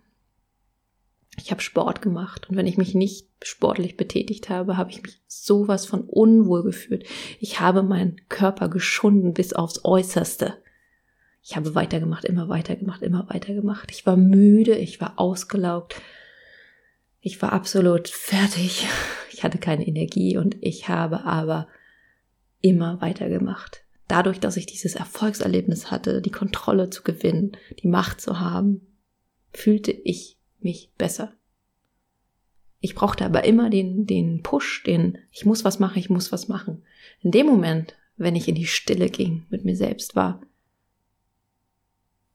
Ich 1.43 1.51
habe 1.51 1.61
Sport 1.63 2.03
gemacht 2.03 2.49
und 2.49 2.57
wenn 2.57 2.67
ich 2.67 2.77
mich 2.77 2.95
nicht 2.95 3.27
sportlich 3.43 3.97
betätigt 3.97 4.49
habe, 4.49 4.77
habe 4.77 4.91
ich 4.91 5.03
mich 5.03 5.21
sowas 5.27 5.87
von 5.87 6.03
unwohl 6.03 6.63
gefühlt. 6.63 7.07
Ich 7.39 7.61
habe 7.61 7.83
meinen 7.83 8.17
Körper 8.29 8.69
geschunden 8.69 9.33
bis 9.33 9.53
aufs 9.53 9.85
Äußerste. 9.85 10.59
Ich 11.43 11.57
habe 11.57 11.75
weitergemacht, 11.75 12.25
immer 12.25 12.49
weitergemacht, 12.49 13.03
immer 13.03 13.29
weitergemacht. 13.31 13.91
Ich 13.91 14.05
war 14.05 14.17
müde, 14.17 14.77
ich 14.77 15.01
war 15.01 15.15
ausgelaugt. 15.19 16.01
Ich 17.21 17.41
war 17.43 17.53
absolut 17.53 18.09
fertig. 18.09 18.87
Ich 19.33 19.45
hatte 19.45 19.57
keine 19.57 19.87
Energie 19.87 20.37
und 20.37 20.59
ich 20.61 20.91
habe 20.91 21.25
aber 21.25 21.67
immer 22.61 23.01
weitergemacht. 23.01 23.85
Dadurch, 24.07 24.39
dass 24.39 24.59
ich 24.59 24.67
dieses 24.67 24.97
Erfolgserlebnis 24.97 25.91
hatte, 25.91 26.21
die 26.21 26.31
Kontrolle 26.31 26.91
zu 26.91 27.03
gewinnen, 27.03 27.57
die 27.83 27.89
Macht 27.89 28.21
zu 28.21 28.39
haben, 28.39 28.83
fühlte 29.51 29.93
ich 29.93 30.40
mich 30.65 30.91
besser. 30.97 31.33
Ich 32.81 32.95
brauchte 32.95 33.25
aber 33.25 33.45
immer 33.45 33.69
den, 33.69 34.07
den 34.07 34.43
Push, 34.43 34.85
den, 34.85 35.19
ich 35.31 35.45
muss 35.45 35.65
was 35.65 35.79
machen, 35.79 35.99
ich 35.99 36.09
muss 36.09 36.33
was 36.33 36.49
machen. 36.49 36.83
In 37.21 37.31
dem 37.31 37.47
Moment, 37.47 37.95
wenn 38.17 38.37
ich 38.37 38.49
in 38.49 38.55
die 38.55 38.67
Stille 38.67 39.11
ging, 39.11 39.47
mit 39.51 39.65
mir 39.65 39.77
selbst 39.77 40.17
war, 40.17 40.41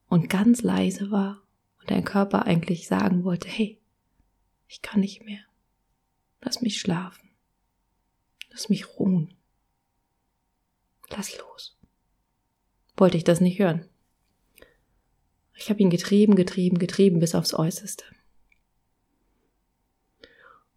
und 0.08 0.30
ganz 0.30 0.62
leise 0.62 1.10
war 1.10 1.42
und 1.80 1.90
dein 1.90 2.04
Körper 2.04 2.46
eigentlich 2.46 2.86
sagen 2.86 3.24
wollte, 3.24 3.48
hey, 3.48 3.80
ich 4.68 4.82
kann 4.82 5.00
nicht 5.00 5.24
mehr. 5.24 5.40
Lass 6.40 6.62
mich 6.62 6.80
schlafen. 6.80 7.30
Lass 8.50 8.68
mich 8.68 8.98
ruhen. 8.98 9.34
Lass 11.10 11.36
los. 11.38 11.76
Wollte 12.96 13.16
ich 13.16 13.24
das 13.24 13.40
nicht 13.40 13.58
hören. 13.58 13.88
Ich 15.56 15.70
habe 15.70 15.80
ihn 15.80 15.90
getrieben, 15.90 16.36
getrieben, 16.36 16.78
getrieben 16.78 17.18
bis 17.18 17.34
aufs 17.34 17.54
Äußerste. 17.54 18.04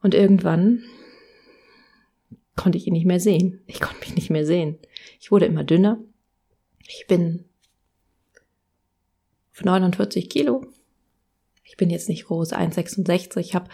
Und 0.01 0.15
irgendwann 0.15 0.83
konnte 2.55 2.77
ich 2.77 2.87
ihn 2.87 2.93
nicht 2.93 3.05
mehr 3.05 3.19
sehen. 3.19 3.61
Ich 3.67 3.79
konnte 3.79 3.99
mich 3.99 4.15
nicht 4.15 4.29
mehr 4.29 4.45
sehen. 4.45 4.77
Ich 5.19 5.31
wurde 5.31 5.45
immer 5.45 5.63
dünner. 5.63 5.99
Ich 6.87 7.05
bin 7.07 7.45
49 9.61 10.29
Kilo. 10.29 10.65
Ich 11.63 11.77
bin 11.77 11.89
jetzt 11.89 12.09
nicht 12.09 12.25
groß, 12.25 12.53
1,66, 12.53 13.53
habe 13.53 13.69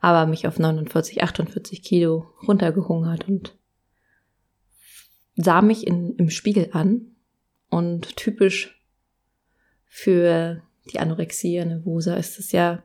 aber 0.00 0.26
mich 0.28 0.46
auf 0.46 0.58
49, 0.58 1.22
48 1.22 1.82
Kilo 1.82 2.26
runtergehungert 2.46 3.26
und 3.26 3.56
sah 5.34 5.62
mich 5.62 5.86
in, 5.86 6.14
im 6.16 6.30
Spiegel 6.30 6.70
an 6.72 7.16
und 7.70 8.16
typisch 8.16 8.77
für 9.88 10.62
die 10.92 11.00
Anorexie 11.00 11.64
nervosa 11.64 12.14
ist 12.16 12.38
es 12.38 12.52
ja, 12.52 12.82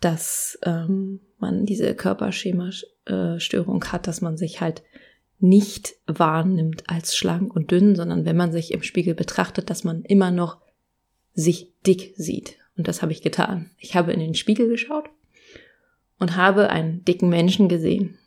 dass 0.00 0.58
ähm, 0.64 1.20
man 1.38 1.66
diese 1.66 1.94
Körperschema-Störung 1.94 3.84
hat, 3.86 4.06
dass 4.06 4.20
man 4.20 4.36
sich 4.36 4.60
halt 4.60 4.82
nicht 5.38 5.94
wahrnimmt 6.06 6.84
als 6.88 7.16
schlank 7.16 7.54
und 7.54 7.70
dünn, 7.70 7.94
sondern 7.94 8.24
wenn 8.24 8.36
man 8.36 8.52
sich 8.52 8.72
im 8.72 8.82
Spiegel 8.82 9.14
betrachtet, 9.14 9.70
dass 9.70 9.84
man 9.84 10.02
immer 10.02 10.30
noch 10.30 10.58
sich 11.34 11.72
dick 11.86 12.14
sieht. 12.16 12.56
Und 12.76 12.88
das 12.88 13.02
habe 13.02 13.12
ich 13.12 13.22
getan. 13.22 13.70
Ich 13.78 13.94
habe 13.94 14.12
in 14.12 14.20
den 14.20 14.34
Spiegel 14.34 14.68
geschaut 14.68 15.08
und 16.18 16.36
habe 16.36 16.70
einen 16.70 17.04
dicken 17.04 17.28
Menschen 17.28 17.68
gesehen. 17.68 18.18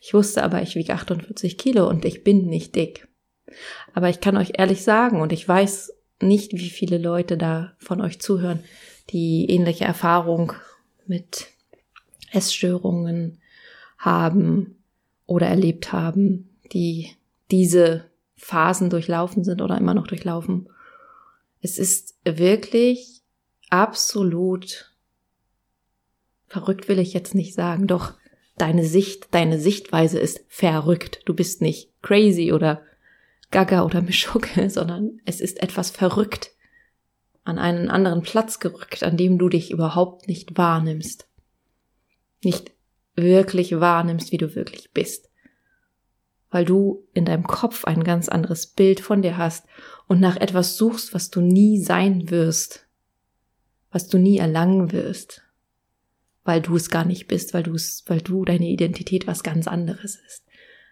Ich 0.00 0.12
wusste 0.12 0.42
aber, 0.42 0.62
ich 0.62 0.74
wiege 0.74 0.92
48 0.92 1.56
Kilo 1.56 1.88
und 1.88 2.04
ich 2.04 2.24
bin 2.24 2.46
nicht 2.46 2.74
dick. 2.74 3.08
Aber 3.94 4.08
ich 4.08 4.20
kann 4.20 4.36
euch 4.36 4.52
ehrlich 4.58 4.82
sagen, 4.82 5.20
und 5.20 5.32
ich 5.32 5.46
weiß 5.46 5.92
nicht, 6.22 6.52
wie 6.52 6.70
viele 6.70 6.98
Leute 6.98 7.36
da 7.36 7.72
von 7.78 8.00
euch 8.00 8.20
zuhören, 8.20 8.64
die 9.10 9.46
ähnliche 9.50 9.84
Erfahrung 9.84 10.52
mit 11.06 11.48
Essstörungen 12.30 13.40
haben 13.98 14.76
oder 15.26 15.46
erlebt 15.46 15.92
haben, 15.92 16.50
die 16.72 17.10
diese 17.50 18.04
Phasen 18.36 18.90
durchlaufen 18.90 19.44
sind 19.44 19.60
oder 19.60 19.76
immer 19.76 19.94
noch 19.94 20.06
durchlaufen 20.06 20.68
es 21.62 21.78
ist 21.78 22.16
wirklich 22.24 23.22
absolut 23.70 24.92
verrückt 26.48 26.88
will 26.88 26.98
ich 26.98 27.14
jetzt 27.14 27.34
nicht 27.34 27.54
sagen, 27.54 27.86
doch 27.86 28.14
deine 28.58 28.84
Sicht, 28.84 29.28
deine 29.30 29.58
Sichtweise 29.58 30.18
ist 30.18 30.44
verrückt. 30.48 31.22
Du 31.24 31.32
bist 31.32 31.62
nicht 31.62 31.88
crazy 32.02 32.52
oder 32.52 32.82
gaga 33.52 33.84
oder 33.84 34.02
Mischugge, 34.02 34.68
sondern 34.70 35.20
es 35.24 35.40
ist 35.40 35.62
etwas 35.62 35.90
verrückt 35.90 36.50
an 37.44 37.58
einen 37.58 37.90
anderen 37.90 38.22
Platz 38.22 38.60
gerückt, 38.60 39.02
an 39.02 39.16
dem 39.16 39.36
du 39.36 39.48
dich 39.48 39.72
überhaupt 39.72 40.28
nicht 40.28 40.56
wahrnimmst. 40.56 41.26
Nicht 42.44 42.72
wirklich 43.16 43.78
wahrnimmst, 43.80 44.30
wie 44.30 44.38
du 44.38 44.54
wirklich 44.54 44.92
bist 44.92 45.28
weil 46.52 46.66
du 46.66 47.08
in 47.14 47.24
deinem 47.24 47.44
Kopf 47.44 47.86
ein 47.86 48.04
ganz 48.04 48.28
anderes 48.28 48.66
Bild 48.66 49.00
von 49.00 49.22
dir 49.22 49.36
hast 49.38 49.64
und 50.06 50.20
nach 50.20 50.36
etwas 50.36 50.76
suchst, 50.76 51.14
was 51.14 51.30
du 51.30 51.40
nie 51.40 51.80
sein 51.80 52.30
wirst, 52.30 52.86
was 53.90 54.06
du 54.06 54.18
nie 54.18 54.36
erlangen 54.36 54.92
wirst, 54.92 55.42
weil 56.44 56.60
du 56.60 56.76
es 56.76 56.90
gar 56.90 57.06
nicht 57.06 57.26
bist, 57.26 57.54
weil 57.54 57.62
du 57.62 57.74
es, 57.74 58.04
weil 58.06 58.20
du 58.20 58.44
deine 58.44 58.68
Identität 58.68 59.26
was 59.26 59.42
ganz 59.42 59.66
anderes 59.66 60.16
ist. 60.26 60.44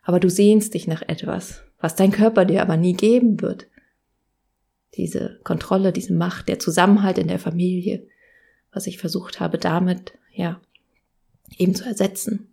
Aber 0.03 0.19
du 0.19 0.31
sehnst 0.31 0.73
dich 0.73 0.87
nach 0.87 1.03
etwas, 1.03 1.63
was 1.81 1.97
dein 1.97 2.13
Körper 2.13 2.45
dir 2.45 2.63
aber 2.63 2.77
nie 2.77 2.95
geben 2.95 3.41
wird. 3.41 3.67
Diese 4.95 5.41
Kontrolle, 5.45 5.93
diese 5.93 6.13
Macht, 6.13 6.49
der 6.49 6.59
Zusammenhalt 6.59 7.19
in 7.19 7.29
der 7.29 7.39
Familie, 7.39 8.07
was 8.73 8.87
ich 8.87 8.99
versucht 8.99 9.41
habe, 9.41 9.59
damit, 9.59 10.13
ja, 10.33 10.61
eben 11.57 11.75
zu 11.75 11.85
ersetzen. 11.85 12.53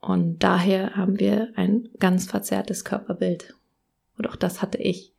Und 0.00 0.40
daher 0.40 0.96
haben 0.96 1.18
wir 1.18 1.52
ein 1.56 1.88
ganz 1.98 2.26
verzerrtes 2.26 2.84
Körperbild. 2.84 3.54
Und 4.18 4.28
auch 4.28 4.36
das 4.36 4.60
hatte 4.60 4.78
ich. 4.78 5.12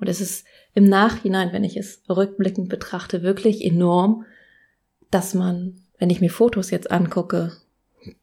Und 0.00 0.08
es 0.08 0.20
ist 0.20 0.46
im 0.72 0.84
Nachhinein, 0.84 1.52
wenn 1.52 1.62
ich 1.62 1.76
es 1.76 2.02
rückblickend 2.08 2.68
betrachte, 2.68 3.22
wirklich 3.22 3.64
enorm, 3.64 4.24
dass 5.10 5.34
man, 5.34 5.80
wenn 5.98 6.10
ich 6.10 6.20
mir 6.20 6.30
Fotos 6.30 6.70
jetzt 6.70 6.90
angucke, 6.90 7.52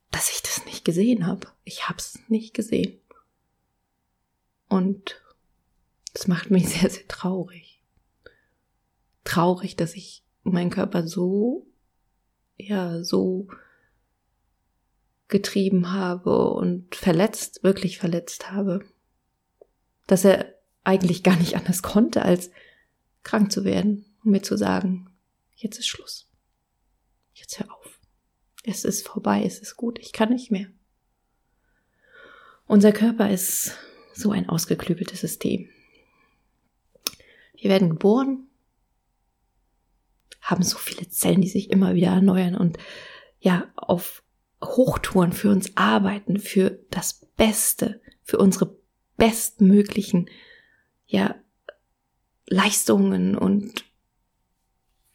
dass 0.09 0.31
ich 0.31 0.41
das 0.41 0.65
nicht 0.65 0.83
gesehen 0.83 1.27
habe. 1.27 1.47
Ich 1.63 1.87
habe 1.87 1.99
es 1.99 2.19
nicht 2.27 2.53
gesehen. 2.53 3.00
Und 4.71 5.21
das 6.13 6.29
macht 6.29 6.49
mich 6.49 6.69
sehr, 6.79 6.89
sehr 6.89 7.07
traurig. 7.09 7.83
Traurig, 9.25 9.75
dass 9.75 9.95
ich 9.95 10.23
meinen 10.43 10.69
Körper 10.69 11.05
so, 11.05 11.67
ja, 12.57 13.03
so 13.03 13.49
getrieben 15.27 15.91
habe 15.91 16.51
und 16.51 16.95
verletzt, 16.95 17.63
wirklich 17.63 17.99
verletzt 17.99 18.49
habe. 18.49 18.85
Dass 20.07 20.23
er 20.23 20.55
eigentlich 20.85 21.21
gar 21.21 21.35
nicht 21.35 21.55
anders 21.57 21.81
konnte, 21.81 22.21
als 22.21 22.49
krank 23.23 23.51
zu 23.51 23.65
werden 23.65 24.05
und 24.23 24.31
mir 24.31 24.41
zu 24.41 24.57
sagen, 24.57 25.09
jetzt 25.53 25.79
ist 25.79 25.87
Schluss. 25.87 26.29
Jetzt 27.33 27.59
hör 27.59 27.69
auf. 27.73 27.99
Es 28.63 28.85
ist 28.85 29.05
vorbei, 29.05 29.43
es 29.43 29.59
ist 29.59 29.75
gut, 29.75 29.99
ich 29.99 30.13
kann 30.13 30.29
nicht 30.29 30.49
mehr. 30.49 30.67
Unser 32.67 32.93
Körper 32.93 33.29
ist 33.29 33.77
so 34.21 34.31
ein 34.31 34.47
ausgeklügeltes 34.47 35.19
System. 35.19 35.67
Wir 37.57 37.69
werden 37.69 37.89
geboren, 37.89 38.47
haben 40.41 40.63
so 40.63 40.77
viele 40.77 41.09
Zellen, 41.09 41.41
die 41.41 41.49
sich 41.49 41.69
immer 41.69 41.93
wieder 41.93 42.07
erneuern 42.07 42.55
und 42.55 42.77
ja, 43.39 43.71
auf 43.75 44.23
Hochtouren 44.63 45.33
für 45.33 45.49
uns 45.49 45.75
arbeiten, 45.75 46.39
für 46.39 46.79
das 46.89 47.25
Beste, 47.35 48.01
für 48.23 48.37
unsere 48.37 48.77
bestmöglichen, 49.17 50.29
ja, 51.05 51.35
Leistungen 52.47 53.37
und 53.37 53.85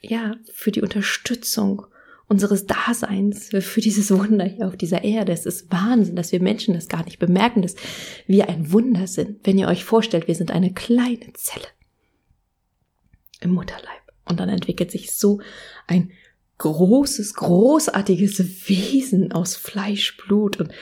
ja, 0.00 0.36
für 0.52 0.72
die 0.72 0.82
Unterstützung 0.82 1.86
unseres 2.28 2.66
Daseins, 2.66 3.50
für 3.60 3.80
dieses 3.80 4.10
Wunder 4.10 4.44
hier 4.44 4.66
auf 4.66 4.76
dieser 4.76 5.04
Erde. 5.04 5.32
Es 5.32 5.46
ist 5.46 5.70
Wahnsinn, 5.70 6.16
dass 6.16 6.32
wir 6.32 6.42
Menschen 6.42 6.74
das 6.74 6.88
gar 6.88 7.04
nicht 7.04 7.18
bemerken, 7.18 7.62
dass 7.62 7.76
wir 8.26 8.48
ein 8.48 8.72
Wunder 8.72 9.06
sind. 9.06 9.46
Wenn 9.46 9.58
ihr 9.58 9.68
euch 9.68 9.84
vorstellt, 9.84 10.26
wir 10.26 10.34
sind 10.34 10.50
eine 10.50 10.72
kleine 10.72 11.32
Zelle 11.34 11.66
im 13.40 13.52
Mutterleib. 13.52 13.86
Und 14.24 14.40
dann 14.40 14.48
entwickelt 14.48 14.90
sich 14.90 15.14
so 15.14 15.40
ein 15.86 16.10
großes, 16.58 17.34
großartiges 17.34 18.68
Wesen 18.68 19.30
aus 19.30 19.54
Fleisch, 19.54 20.16
Blut 20.16 20.58
und 20.58 20.72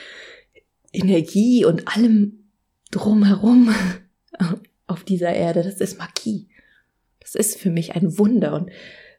Energie 0.91 1.65
und 1.65 1.87
allem 1.95 2.49
drumherum 2.89 3.73
auf 4.87 5.03
dieser 5.03 5.33
Erde. 5.33 5.63
Das 5.63 5.79
ist 5.79 5.99
Magie. 5.99 6.49
Das 7.19 7.35
ist 7.35 7.57
für 7.57 7.69
mich 7.69 7.95
ein 7.95 8.17
Wunder 8.17 8.53
und 8.53 8.71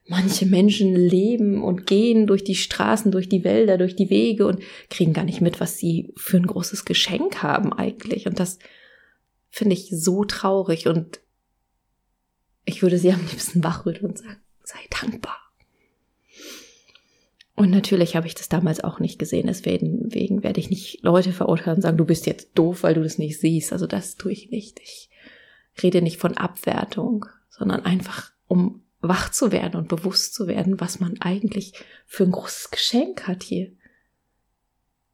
manche 0.08 0.46
Menschen 0.46 0.94
leben 0.94 1.62
und 1.62 1.86
gehen 1.86 2.26
durch 2.26 2.44
die 2.44 2.54
Straßen, 2.54 3.10
durch 3.10 3.28
die 3.28 3.44
Wälder, 3.44 3.76
durch 3.78 3.96
die 3.96 4.10
Wege 4.10 4.46
und 4.46 4.60
kriegen 4.88 5.12
gar 5.12 5.24
nicht 5.24 5.40
mit, 5.40 5.60
was 5.60 5.78
sie 5.78 6.12
für 6.16 6.36
ein 6.36 6.46
großes 6.46 6.84
Geschenk 6.84 7.42
haben 7.42 7.72
eigentlich. 7.72 8.26
Und 8.26 8.38
das 8.38 8.58
finde 9.50 9.74
ich 9.74 9.88
so 9.90 10.24
traurig 10.24 10.86
und 10.86 11.20
ich 12.64 12.82
würde 12.82 12.98
sie 12.98 13.12
am 13.12 13.20
liebsten 13.30 13.64
wachrütteln 13.64 14.10
und 14.10 14.18
sagen, 14.18 14.40
sei 14.62 14.78
dankbar. 15.00 15.38
Und 17.54 17.70
natürlich 17.70 18.16
habe 18.16 18.26
ich 18.26 18.34
das 18.34 18.50
damals 18.50 18.84
auch 18.84 19.00
nicht 19.00 19.18
gesehen. 19.18 19.46
Deswegen 19.46 20.12
wegen 20.12 20.42
werde 20.42 20.60
ich 20.60 20.68
nicht 20.68 21.02
Leute 21.02 21.32
verurteilen 21.32 21.76
und 21.76 21.82
sagen, 21.82 21.96
du 21.96 22.04
bist 22.04 22.26
jetzt 22.26 22.50
doof, 22.54 22.82
weil 22.82 22.94
du 22.94 23.02
das 23.02 23.16
nicht 23.16 23.40
siehst. 23.40 23.72
Also 23.72 23.86
das 23.86 24.16
tue 24.16 24.32
ich 24.32 24.50
nicht. 24.50 24.78
Ich 24.80 25.08
rede 25.82 26.02
nicht 26.02 26.18
von 26.18 26.36
Abwertung, 26.36 27.24
sondern 27.48 27.84
einfach 27.86 28.32
um 28.46 28.82
wach 29.08 29.30
zu 29.30 29.52
werden 29.52 29.76
und 29.76 29.88
bewusst 29.88 30.34
zu 30.34 30.46
werden, 30.46 30.80
was 30.80 31.00
man 31.00 31.20
eigentlich 31.20 31.72
für 32.06 32.24
ein 32.24 32.32
großes 32.32 32.70
Geschenk 32.70 33.26
hat 33.26 33.42
hier. 33.42 33.72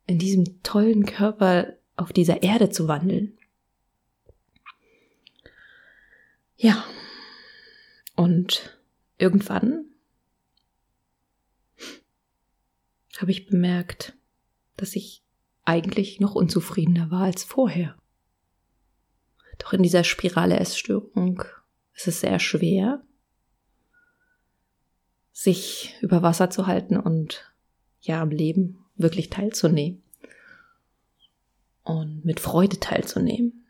In 0.07 0.19
diesem 0.19 0.63
tollen 0.63 1.07
Körper 1.07 1.75
auf 1.97 2.13
dieser 2.13 2.43
Erde 2.43 2.71
zu 2.71 2.89
wandeln. 2.89 3.39
Ja. 6.57 6.85
Und 8.15 8.79
irgendwann 9.19 9.87
habe 13.19 13.31
ich 13.31 13.47
bemerkt, 13.47 14.15
dass 14.77 14.97
ich 14.97 15.23
eigentlich 15.65 16.21
noch 16.21 16.35
unzufriedener 16.35 17.11
war 17.11 17.23
als 17.23 17.45
vorher. 17.45 17.97
Doch 19.59 19.73
in 19.73 19.83
dieser 19.83 20.03
Spirale 20.03 20.59
Essstörung 20.59 21.45
ist 21.95 22.09
es 22.09 22.21
sehr 22.21 22.41
schwer, 22.41 23.05
sich 25.33 25.95
über 26.01 26.23
Wasser 26.23 26.51
zu 26.51 26.67
halten 26.67 26.97
und 26.97 27.53
ja 28.01 28.21
am 28.21 28.31
Leben 28.31 28.85
wirklich 28.97 29.31
teilzunehmen 29.31 30.03
und 31.83 32.25
mit 32.25 32.41
Freude 32.41 32.79
teilzunehmen. 32.79 33.65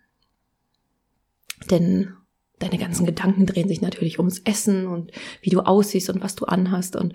Denn 1.71 2.14
deine 2.59 2.78
ganzen 2.78 3.07
Gedanken 3.07 3.47
drehen 3.47 3.69
sich 3.69 3.81
natürlich 3.81 4.19
ums 4.19 4.40
Essen 4.40 4.87
und 4.87 5.12
wie 5.40 5.50
du 5.50 5.61
aussiehst 5.61 6.11
und 6.11 6.23
was 6.23 6.35
du 6.35 6.45
anhast. 6.45 6.97
Und 6.97 7.14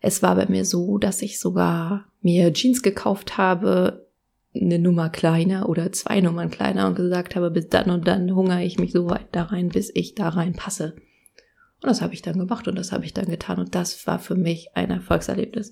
es 0.00 0.22
war 0.22 0.34
bei 0.36 0.46
mir 0.46 0.64
so, 0.64 0.98
dass 0.98 1.22
ich 1.22 1.38
sogar 1.38 2.06
mir 2.20 2.52
Jeans 2.52 2.82
gekauft 2.82 3.36
habe, 3.38 4.06
eine 4.54 4.78
Nummer 4.78 5.08
kleiner 5.08 5.68
oder 5.68 5.92
zwei 5.92 6.20
Nummern 6.20 6.50
kleiner 6.50 6.86
und 6.86 6.94
gesagt 6.94 7.36
habe, 7.36 7.50
bis 7.50 7.68
dann 7.68 7.90
und 7.90 8.06
dann 8.06 8.34
hungere 8.34 8.62
ich 8.62 8.78
mich 8.78 8.92
so 8.92 9.08
weit 9.08 9.28
da 9.32 9.44
rein, 9.44 9.70
bis 9.70 9.90
ich 9.94 10.14
da 10.14 10.28
rein 10.28 10.52
passe. 10.52 10.94
Und 11.82 11.88
das 11.88 12.00
habe 12.00 12.14
ich 12.14 12.22
dann 12.22 12.38
gemacht 12.38 12.68
und 12.68 12.76
das 12.76 12.92
habe 12.92 13.04
ich 13.04 13.12
dann 13.12 13.26
getan 13.26 13.58
und 13.58 13.74
das 13.74 14.06
war 14.06 14.20
für 14.20 14.36
mich 14.36 14.76
ein 14.76 14.90
Erfolgserlebnis. 14.90 15.70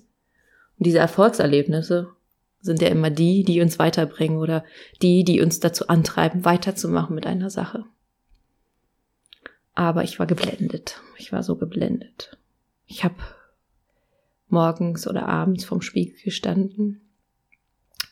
Und 0.77 0.85
diese 0.85 0.99
Erfolgserlebnisse 0.99 2.09
sind 2.59 2.81
ja 2.81 2.89
immer 2.89 3.09
die, 3.09 3.43
die 3.43 3.61
uns 3.61 3.79
weiterbringen 3.79 4.37
oder 4.37 4.65
die, 5.01 5.23
die 5.23 5.41
uns 5.41 5.61
dazu 5.61 5.87
antreiben, 5.87 6.43
weiterzumachen 6.43 7.15
mit 7.15 7.25
einer 7.25 7.49
Sache. 7.49 7.85
Aber 9.73 10.03
ich 10.03 10.19
war 10.19 10.27
geblendet. 10.27 11.01
Ich 11.17 11.31
war 11.31 11.43
so 11.43 11.55
geblendet. 11.55 12.37
Ich 12.85 13.05
habe 13.05 13.15
morgens 14.49 15.07
oder 15.07 15.27
abends 15.27 15.63
vom 15.63 15.81
Spiegel 15.81 16.21
gestanden 16.23 17.01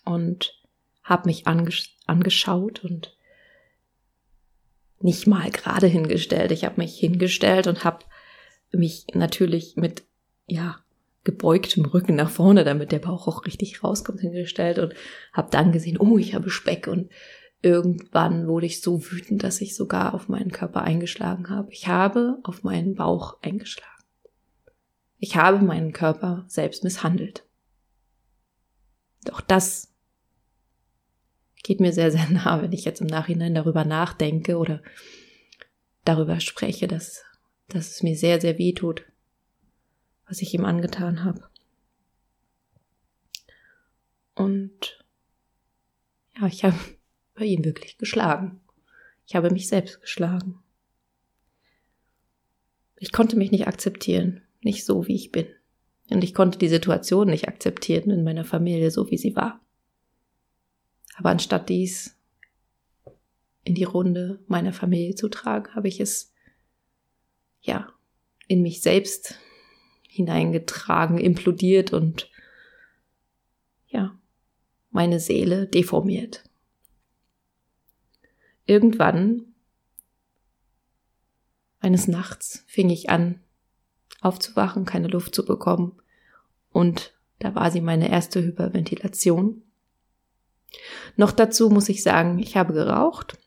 und 0.06 0.58
habe 1.04 1.28
mich 1.28 1.48
angesch 1.48 1.98
angeschaut 2.08 2.84
und 2.84 3.16
nicht 5.02 5.28
mal 5.28 5.50
gerade 5.50 5.88
hingestellt. 5.88 6.52
Ich 6.52 6.66
habe 6.66 6.82
mich 6.82 6.98
hingestellt 6.98 7.68
und 7.68 7.84
habe 7.84 8.06
mich 8.72 9.08
natürlich 9.14 9.76
mit 9.76 10.04
ja 10.48 10.80
gebeugtem 11.24 11.86
Rücken 11.86 12.16
nach 12.16 12.30
vorne, 12.30 12.64
damit 12.64 12.92
der 12.92 13.00
Bauch 13.00 13.28
auch 13.28 13.46
richtig 13.46 13.84
rauskommt, 13.84 14.22
hingestellt 14.22 14.80
und 14.80 14.94
habe 15.34 15.50
dann 15.52 15.72
gesehen, 15.72 15.98
oh, 16.00 16.18
ich 16.18 16.34
habe 16.34 16.50
Speck 16.50 16.88
und 16.88 17.10
irgendwann 17.62 18.48
wurde 18.48 18.66
ich 18.66 18.82
so 18.82 19.04
wütend, 19.12 19.44
dass 19.44 19.62
ich 19.62 19.76
sogar 19.76 20.14
auf 20.14 20.30
meinen 20.30 20.52
Körper 20.52 20.82
eingeschlagen 20.82 21.50
habe. 21.50 21.72
Ich 21.72 21.88
habe 21.88 22.40
auf 22.44 22.64
meinen 22.64 22.96
Bauch 22.96 23.38
eingeschlagen. 23.42 23.90
Ich 25.18 25.36
habe 25.36 25.64
meinen 25.64 25.92
Körper 25.92 26.46
selbst 26.48 26.84
misshandelt. 26.84 27.44
Doch 29.26 29.42
das 29.42 29.89
geht 31.64 31.80
mir 31.80 31.94
sehr, 31.94 32.12
sehr 32.12 32.30
nah, 32.30 32.62
wenn 32.62 32.72
ich 32.72 32.86
jetzt 32.86 33.02
im 33.02 33.08
Nachhinein 33.08 33.56
darüber 33.56 33.86
nachdenke 33.86 34.58
oder 34.58 34.82
darüber 36.06 36.40
spreche, 36.40 36.88
dass, 36.88 37.24
dass 37.68 37.92
es 37.92 38.04
mir 38.04 38.16
sehr, 38.16 38.42
sehr 38.42 38.58
weh 38.58 38.74
tut, 38.74 39.06
was 40.28 40.42
ich 40.42 40.54
ihm 40.54 40.66
angetan 40.66 41.24
habe. 41.24 41.44
Und 44.36 45.04
ja, 46.40 46.48
ich 46.48 46.64
habe 46.64 46.78
bei 47.36 47.46
ihm 47.46 47.66
wirklich 47.66 47.98
geschlagen. 47.98 48.62
Ich 49.28 49.36
habe 49.36 49.52
mich 49.52 49.68
selbst 49.68 50.02
geschlagen. 50.02 50.60
Ich 52.98 53.12
konnte 53.12 53.38
mich 53.38 53.52
nicht 53.52 53.68
akzeptieren, 53.68 54.42
nicht 54.62 54.86
so, 54.86 55.08
wie 55.08 55.16
ich 55.16 55.32
bin. 55.32 55.48
Und 56.10 56.24
ich 56.24 56.34
konnte 56.34 56.58
die 56.58 56.68
Situation 56.68 57.30
nicht 57.30 57.48
akzeptieren 57.48 58.10
in 58.10 58.24
meiner 58.24 58.44
Familie, 58.44 58.92
so 58.92 59.10
wie 59.12 59.18
sie 59.18 59.36
war. 59.36 59.62
Aber 61.20 61.32
anstatt 61.32 61.68
dies 61.68 62.18
in 63.66 63.76
die 63.76 63.84
Runde 63.84 64.42
meiner 64.48 64.72
Familie 64.72 65.16
zu 65.16 65.28
tragen, 65.28 65.76
habe 65.76 65.90
ich 65.90 66.00
es 66.00 66.34
ja 67.60 67.92
in 68.48 68.62
mich 68.62 68.82
selbst 68.82 69.38
hineingetragen, 70.08 71.18
implodiert 71.18 71.92
und 71.92 72.32
ja, 73.88 74.18
meine 74.92 75.20
Seele 75.20 75.68
deformiert. 75.68 76.46
Irgendwann 78.66 79.54
eines 81.82 82.08
Nachts 82.08 82.64
fing 82.66 82.90
ich 82.90 83.10
an, 83.10 83.42
aufzuwachen, 84.22 84.86
keine 84.86 85.10
Luft 85.10 85.36
zu 85.36 85.46
bekommen. 85.46 86.02
Und 86.72 87.14
da 87.40 87.56
war 87.56 87.72
sie 87.72 87.82
meine 87.82 88.10
erste 88.10 88.42
Hyperventilation. 88.42 89.64
Noch 91.16 91.32
dazu 91.32 91.70
muss 91.70 91.90
ich 91.90 92.04
sagen, 92.04 92.40
ich 92.40 92.56
habe 92.56 92.74
geraucht, 92.74 93.38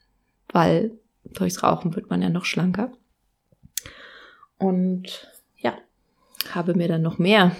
weil 0.49 0.99
durchs 1.25 1.63
Rauchen 1.63 1.95
wird 1.95 2.11
man 2.11 2.23
ja 2.23 2.29
noch 2.29 2.45
schlanker. 2.45 2.93
Und 4.59 5.29
ja, 5.57 5.77
habe 6.51 6.75
mir 6.75 6.89
dann 6.89 7.03
noch 7.03 7.19
mehr 7.19 7.57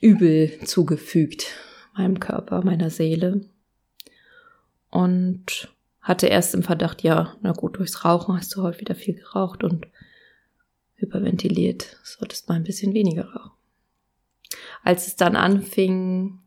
Übel 0.00 0.58
zugefügt, 0.64 1.54
meinem 1.96 2.20
Körper, 2.20 2.64
meiner 2.64 2.90
Seele. 2.90 3.44
Und 4.90 5.74
hatte 6.00 6.26
erst 6.26 6.54
im 6.54 6.62
Verdacht, 6.62 7.02
ja, 7.02 7.36
na 7.42 7.52
gut, 7.52 7.76
durchs 7.76 8.04
Rauchen 8.04 8.36
hast 8.36 8.54
du 8.54 8.62
heute 8.62 8.80
wieder 8.80 8.94
viel 8.94 9.14
geraucht 9.14 9.62
und 9.62 9.86
hyperventiliert, 10.94 11.98
solltest 12.02 12.48
mal 12.48 12.54
ein 12.54 12.64
bisschen 12.64 12.94
weniger 12.94 13.26
rauchen. 13.26 13.52
Als 14.82 15.06
es 15.06 15.16
dann 15.16 15.36
anfing, 15.36 16.38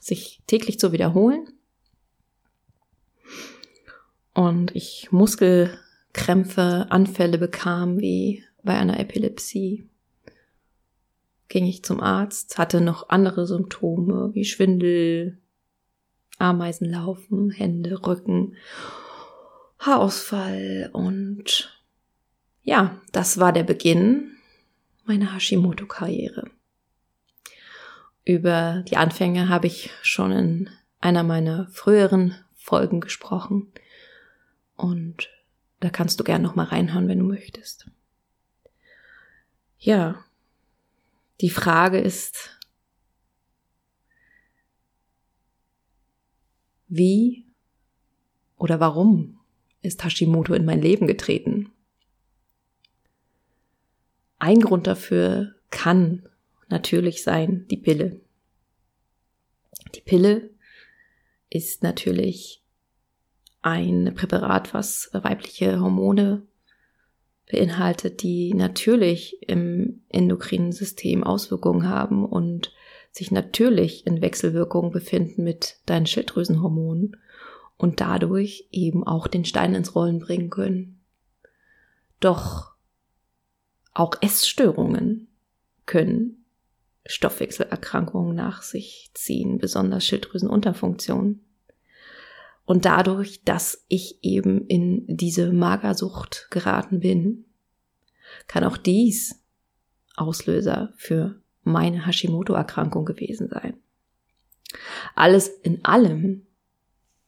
sich 0.00 0.42
täglich 0.46 0.80
zu 0.80 0.90
wiederholen. 0.90 1.46
Und 4.34 4.74
ich 4.74 5.12
Muskelkrämpfe, 5.12 6.86
Anfälle 6.90 7.38
bekam 7.38 8.00
wie 8.00 8.44
bei 8.62 8.76
einer 8.76 8.98
Epilepsie. 8.98 9.88
Ging 11.48 11.66
ich 11.66 11.84
zum 11.84 12.00
Arzt, 12.00 12.58
hatte 12.58 12.80
noch 12.80 13.08
andere 13.08 13.46
Symptome 13.46 14.30
wie 14.32 14.44
Schwindel, 14.44 15.38
Ameisenlaufen, 16.38 17.50
Hände, 17.50 18.06
Rücken, 18.06 18.56
Haarausfall 19.78 20.90
und 20.92 21.76
ja, 22.62 23.00
das 23.12 23.38
war 23.38 23.52
der 23.52 23.64
Beginn 23.64 24.36
meiner 25.04 25.34
Hashimoto-Karriere. 25.34 26.50
Über 28.24 28.84
die 28.88 28.96
Anfänge 28.96 29.48
habe 29.48 29.66
ich 29.66 29.90
schon 30.02 30.32
in 30.32 30.70
einer 31.00 31.22
meiner 31.22 31.68
früheren 31.68 32.34
Folgen 32.54 33.00
gesprochen. 33.00 33.72
Und 34.76 35.30
da 35.80 35.90
kannst 35.90 36.20
du 36.20 36.24
gern 36.24 36.42
noch 36.42 36.54
mal 36.54 36.66
reinhören, 36.66 37.08
wenn 37.08 37.18
du 37.18 37.24
möchtest. 37.24 37.90
Ja. 39.78 40.24
Die 41.40 41.50
Frage 41.50 41.98
ist, 41.98 42.60
wie 46.88 47.46
oder 48.56 48.78
warum 48.78 49.40
ist 49.80 50.04
Hashimoto 50.04 50.52
in 50.52 50.66
mein 50.66 50.82
Leben 50.82 51.06
getreten? 51.06 51.72
Ein 54.38 54.60
Grund 54.60 54.86
dafür 54.86 55.54
kann 55.70 56.28
natürlich 56.70 57.22
sein 57.22 57.66
die 57.70 57.76
Pille. 57.76 58.20
Die 59.94 60.00
Pille 60.00 60.50
ist 61.48 61.82
natürlich 61.82 62.62
ein 63.62 64.12
Präparat, 64.14 64.72
was 64.72 65.10
weibliche 65.12 65.80
Hormone 65.80 66.46
beinhaltet, 67.50 68.22
die 68.22 68.54
natürlich 68.54 69.42
im 69.48 70.02
endokrinen 70.08 70.72
System 70.72 71.24
Auswirkungen 71.24 71.88
haben 71.88 72.24
und 72.24 72.72
sich 73.10 73.32
natürlich 73.32 74.06
in 74.06 74.22
Wechselwirkung 74.22 74.92
befinden 74.92 75.42
mit 75.42 75.78
deinen 75.86 76.06
Schilddrüsenhormonen 76.06 77.16
und 77.76 78.00
dadurch 78.00 78.68
eben 78.70 79.04
auch 79.04 79.26
den 79.26 79.44
Stein 79.44 79.74
ins 79.74 79.94
Rollen 79.94 80.20
bringen 80.20 80.50
können. 80.50 81.00
Doch 82.20 82.74
auch 83.92 84.14
Essstörungen 84.20 85.26
können 85.86 86.39
Stoffwechselerkrankungen 87.06 88.34
nach 88.34 88.62
sich 88.62 89.10
ziehen, 89.14 89.58
besonders 89.58 90.04
Schilddrüsenunterfunktion. 90.06 91.40
Und 92.64 92.84
dadurch, 92.84 93.42
dass 93.42 93.84
ich 93.88 94.22
eben 94.22 94.66
in 94.66 95.04
diese 95.08 95.52
Magersucht 95.52 96.48
geraten 96.50 97.00
bin, 97.00 97.46
kann 98.46 98.64
auch 98.64 98.76
dies 98.76 99.42
Auslöser 100.16 100.92
für 100.96 101.40
meine 101.62 102.06
Hashimoto-Erkrankung 102.06 103.04
gewesen 103.04 103.48
sein. 103.48 103.76
Alles 105.14 105.48
in 105.48 105.84
allem 105.84 106.46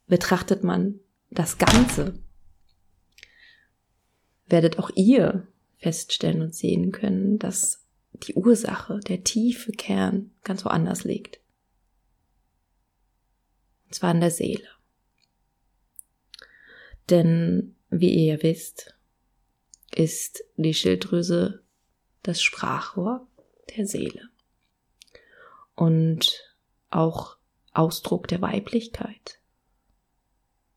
betrachtet 0.07 0.63
man 0.63 1.01
das 1.31 1.59
Ganze, 1.59 2.15
werdet 4.47 4.79
auch 4.79 4.91
ihr 4.95 5.49
feststellen 5.79 6.43
und 6.43 6.55
sehen 6.55 6.93
können, 6.93 7.39
dass 7.39 7.82
die 8.15 8.35
Ursache, 8.35 9.01
der 9.01 9.25
tiefe 9.25 9.73
Kern 9.73 10.31
ganz 10.45 10.65
woanders 10.65 11.05
liegt. 11.05 11.41
Und 13.87 13.95
zwar 13.95 14.13
in 14.13 14.21
der 14.21 14.31
Seele. 14.31 14.69
Denn, 17.11 17.77
wie 17.91 18.11
ihr 18.11 18.35
ja 18.35 18.43
wisst, 18.43 18.95
ist 19.95 20.45
die 20.57 20.75
Schilddrüse 20.75 21.63
das 22.23 22.43
Sprachrohr 22.43 23.27
der 23.77 23.87
Seele. 23.87 24.29
Und 25.75 26.43
auch 26.91 27.37
Ausdruck 27.73 28.29
der 28.29 28.41
Weiblichkeit. 28.41 29.41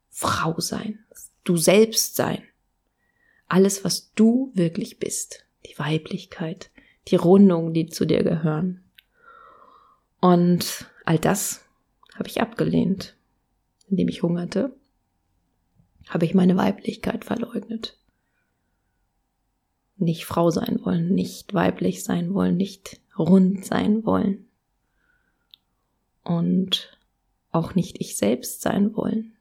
Frau 0.09 0.59
sein, 0.59 1.05
du 1.43 1.57
selbst 1.57 2.15
sein. 2.15 2.43
Alles, 3.47 3.83
was 3.83 4.11
du 4.13 4.51
wirklich 4.55 4.97
bist. 4.97 5.45
Die 5.65 5.77
Weiblichkeit, 5.77 6.71
die 7.07 7.15
Rundungen, 7.15 7.73
die 7.73 7.87
zu 7.87 8.05
dir 8.05 8.23
gehören. 8.23 8.83
Und 10.21 10.89
all 11.05 11.19
das 11.19 11.65
habe 12.15 12.27
ich 12.27 12.41
abgelehnt, 12.41 13.15
indem 13.89 14.07
ich 14.07 14.23
hungerte, 14.23 14.75
habe 16.07 16.25
ich 16.25 16.33
meine 16.33 16.57
Weiblichkeit 16.57 17.25
verleugnet. 17.25 17.97
Nicht 19.97 20.25
Frau 20.25 20.49
sein 20.49 20.79
wollen, 20.83 21.13
nicht 21.13 21.53
weiblich 21.53 22.03
sein 22.03 22.33
wollen, 22.33 22.57
nicht 22.57 22.99
rund 23.17 23.65
sein 23.65 24.05
wollen. 24.05 24.47
Und 26.23 26.97
auch 27.51 27.75
nicht 27.75 28.01
ich 28.01 28.17
selbst 28.17 28.61
sein 28.61 28.95
wollen 28.95 29.34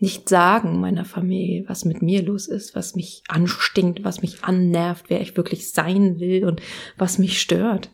nicht 0.00 0.30
sagen 0.30 0.80
meiner 0.80 1.04
Familie, 1.04 1.68
was 1.68 1.84
mit 1.84 2.00
mir 2.00 2.22
los 2.22 2.48
ist, 2.48 2.74
was 2.74 2.94
mich 2.94 3.22
anstinkt, 3.28 4.02
was 4.02 4.22
mich 4.22 4.42
annervt, 4.42 5.10
wer 5.10 5.20
ich 5.20 5.36
wirklich 5.36 5.70
sein 5.72 6.18
will 6.18 6.46
und 6.46 6.62
was 6.96 7.18
mich 7.18 7.40
stört. 7.40 7.90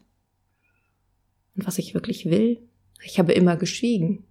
Und 1.57 1.67
was 1.67 1.79
ich 1.79 1.95
wirklich 1.95 2.27
will. 2.27 2.63
Ich 3.03 3.19
habe 3.19 3.33
immer 3.33 3.57
geschwiegen. 3.57 4.25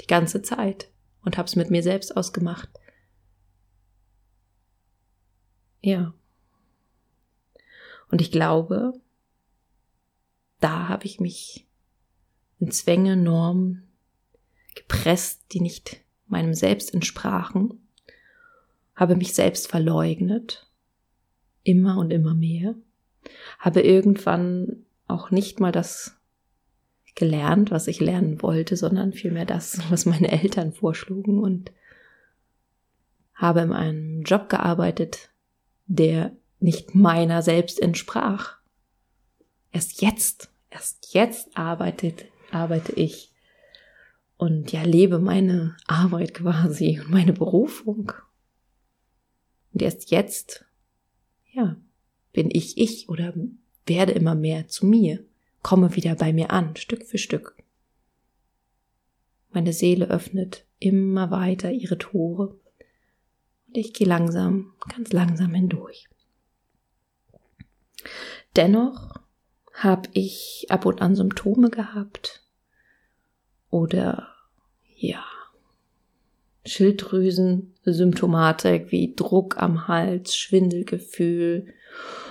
Die 0.00 0.06
ganze 0.06 0.42
Zeit. 0.42 0.90
Und 1.22 1.38
habe 1.38 1.46
es 1.46 1.54
mit 1.54 1.70
mir 1.70 1.82
selbst 1.82 2.16
ausgemacht. 2.16 2.68
Ja. 5.80 6.12
Und 8.10 8.20
ich 8.20 8.32
glaube, 8.32 8.94
da 10.58 10.88
habe 10.88 11.04
ich 11.04 11.20
mich 11.20 11.68
in 12.58 12.72
Zwänge, 12.72 13.16
Normen 13.16 13.92
gepresst, 14.74 15.44
die 15.52 15.60
nicht 15.60 16.05
meinem 16.28 16.54
Selbst 16.54 16.92
entsprachen, 16.92 17.88
habe 18.94 19.16
mich 19.16 19.34
selbst 19.34 19.68
verleugnet, 19.68 20.70
immer 21.62 21.98
und 21.98 22.10
immer 22.10 22.34
mehr, 22.34 22.74
habe 23.58 23.80
irgendwann 23.80 24.84
auch 25.06 25.30
nicht 25.30 25.60
mal 25.60 25.72
das 25.72 26.16
gelernt, 27.14 27.70
was 27.70 27.88
ich 27.88 28.00
lernen 28.00 28.42
wollte, 28.42 28.76
sondern 28.76 29.12
vielmehr 29.12 29.46
das, 29.46 29.80
was 29.90 30.06
meine 30.06 30.30
Eltern 30.30 30.72
vorschlugen 30.72 31.38
und 31.38 31.72
habe 33.34 33.60
in 33.60 33.72
einem 33.72 34.22
Job 34.22 34.48
gearbeitet, 34.48 35.30
der 35.86 36.32
nicht 36.58 36.94
meiner 36.94 37.42
selbst 37.42 37.80
entsprach. 37.80 38.56
Erst 39.72 40.00
jetzt, 40.00 40.50
erst 40.70 41.12
jetzt 41.12 41.56
arbeitet, 41.56 42.24
arbeite 42.50 42.92
ich 42.92 43.32
und 44.38 44.72
ja, 44.72 44.82
lebe 44.82 45.18
meine 45.18 45.76
Arbeit 45.86 46.34
quasi 46.34 47.00
und 47.00 47.10
meine 47.10 47.32
Berufung. 47.32 48.12
Und 49.72 49.82
erst 49.82 50.10
jetzt, 50.10 50.64
ja, 51.52 51.76
bin 52.32 52.50
ich 52.50 52.78
ich 52.78 53.08
oder 53.08 53.34
werde 53.86 54.12
immer 54.12 54.34
mehr 54.34 54.68
zu 54.68 54.86
mir, 54.86 55.24
komme 55.62 55.96
wieder 55.96 56.14
bei 56.14 56.32
mir 56.32 56.50
an, 56.50 56.76
Stück 56.76 57.04
für 57.04 57.18
Stück. 57.18 57.56
Meine 59.50 59.72
Seele 59.72 60.08
öffnet 60.08 60.66
immer 60.78 61.30
weiter 61.30 61.70
ihre 61.70 61.96
Tore 61.96 62.58
und 63.68 63.76
ich 63.76 63.94
gehe 63.94 64.06
langsam, 64.06 64.74
ganz 64.94 65.12
langsam 65.12 65.54
hindurch. 65.54 66.08
Dennoch 68.54 69.14
habe 69.72 70.08
ich 70.12 70.66
ab 70.68 70.86
und 70.86 71.00
an 71.00 71.16
Symptome 71.16 71.70
gehabt, 71.70 72.45
oder 73.70 74.28
ja, 74.96 75.24
Schilddrüsensymptomatik 76.66 78.90
wie 78.90 79.14
Druck 79.14 79.58
am 79.58 79.86
Hals, 79.88 80.36
Schwindelgefühl. 80.36 81.66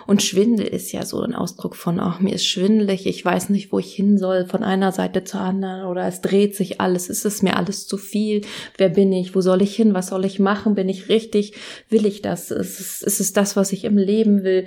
Und 0.08 0.22
Schwindel 0.22 0.68
ist 0.68 0.92
ja 0.92 1.04
so 1.04 1.20
ein 1.22 1.34
Ausdruck 1.34 1.76
von, 1.76 2.00
ach, 2.00 2.20
mir 2.20 2.36
ist 2.36 2.46
schwindelig, 2.46 3.08
ich 3.08 3.26
weiß 3.26 3.50
nicht, 3.50 3.72
wo 3.72 3.80
ich 3.80 3.92
hin 3.92 4.20
soll, 4.20 4.46
von 4.46 4.64
einer 4.64 4.92
Seite 4.92 5.24
zur 5.24 5.42
anderen, 5.42 5.88
oder 5.88 6.08
es 6.08 6.22
dreht 6.22 6.56
sich 6.56 6.80
alles, 6.80 7.10
ist 7.10 7.26
es 7.26 7.42
mir 7.42 7.58
alles 7.58 7.88
zu 7.88 7.98
viel, 7.98 8.42
wer 8.78 8.90
bin 8.90 9.12
ich, 9.12 9.34
wo 9.34 9.42
soll 9.42 9.64
ich 9.64 9.76
hin, 9.76 9.96
was 9.96 10.10
soll 10.10 10.24
ich 10.26 10.38
machen, 10.38 10.76
bin 10.76 10.90
ich 10.90 11.10
richtig, 11.10 11.54
will 11.90 12.06
ich 12.06 12.22
das, 12.22 12.52
ist 12.52 12.80
es, 12.80 13.02
ist 13.02 13.20
es 13.20 13.34
das, 13.34 13.56
was 13.56 13.74
ich 13.74 13.84
im 13.84 13.98
Leben 13.98 14.44
will, 14.44 14.66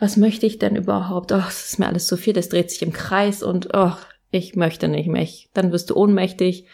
was 0.00 0.16
möchte 0.16 0.46
ich 0.46 0.58
denn 0.58 0.74
überhaupt, 0.74 1.30
ach, 1.30 1.50
es 1.50 1.66
ist 1.66 1.78
mir 1.78 1.86
alles 1.86 2.08
zu 2.08 2.16
viel, 2.16 2.32
das 2.32 2.48
dreht 2.48 2.72
sich 2.72 2.82
im 2.82 2.92
Kreis 2.92 3.44
und, 3.44 3.72
ach, 3.74 4.11
ich 4.32 4.56
möchte 4.56 4.88
nicht 4.88 5.08
mehr. 5.08 5.28
Dann 5.54 5.70
wirst 5.70 5.90
du 5.90 5.96
ohnmächtig, 5.96 6.66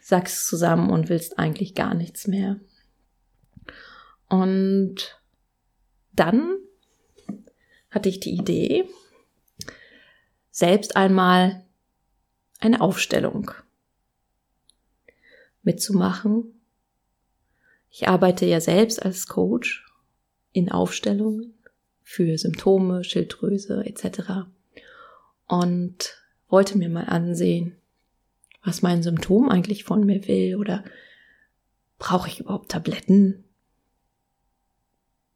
sagst 0.00 0.48
zusammen 0.48 0.90
und 0.90 1.08
willst 1.08 1.38
eigentlich 1.38 1.74
gar 1.74 1.94
nichts 1.94 2.26
mehr. 2.26 2.58
Und 4.28 5.20
dann 6.12 6.56
hatte 7.90 8.08
ich 8.08 8.18
die 8.18 8.34
Idee, 8.34 8.88
selbst 10.50 10.96
einmal 10.96 11.64
eine 12.58 12.80
Aufstellung 12.80 13.50
mitzumachen. 15.62 16.60
Ich 17.90 18.08
arbeite 18.08 18.46
ja 18.46 18.60
selbst 18.60 19.02
als 19.02 19.26
Coach 19.26 19.84
in 20.52 20.72
Aufstellungen 20.72 21.54
für 22.02 22.38
Symptome, 22.38 23.04
Schilddrüse 23.04 23.84
etc. 23.84 24.46
Und 25.46 26.21
wollte 26.52 26.76
mir 26.76 26.90
mal 26.90 27.06
ansehen, 27.06 27.76
was 28.62 28.82
mein 28.82 29.02
Symptom 29.02 29.48
eigentlich 29.48 29.84
von 29.84 30.04
mir 30.04 30.28
will 30.28 30.56
oder 30.56 30.84
brauche 31.98 32.28
ich 32.28 32.40
überhaupt 32.40 32.70
Tabletten? 32.70 33.42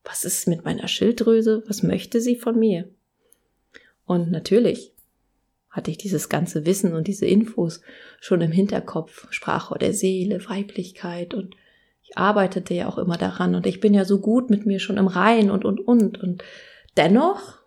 Was 0.05 0.24
ist 0.24 0.46
mit 0.46 0.64
meiner 0.64 0.87
Schilddrüse? 0.87 1.64
Was 1.66 1.83
möchte 1.83 2.20
sie 2.20 2.37
von 2.37 2.59
mir? 2.59 2.88
Und 4.05 4.31
natürlich 4.31 4.92
hatte 5.70 5.90
ich 5.90 5.98
dieses 5.98 6.29
ganze 6.29 6.64
Wissen 6.66 6.92
und 6.92 7.09
diese 7.09 7.26
Infos 7.26 7.81
schon 8.20 8.40
im 8.42 8.52
Hinterkopf, 8.52 9.26
Sprache 9.31 9.76
der 9.79 9.94
Seele, 9.94 10.46
Weiblichkeit 10.48 11.35
und 11.35 11.57
ich 12.02 12.16
arbeitete 12.16 12.74
ja 12.74 12.88
auch 12.88 12.98
immer 12.98 13.16
daran 13.16 13.55
und 13.55 13.66
ich 13.66 13.81
bin 13.81 13.94
ja 13.94 14.05
so 14.05 14.20
gut 14.20 14.48
mit 14.48 14.64
mir 14.64 14.79
schon 14.79 14.96
im 14.96 15.09
Rein 15.09 15.50
und 15.50 15.64
und 15.64 15.81
und 15.81 16.22
und 16.22 16.44
dennoch 16.96 17.59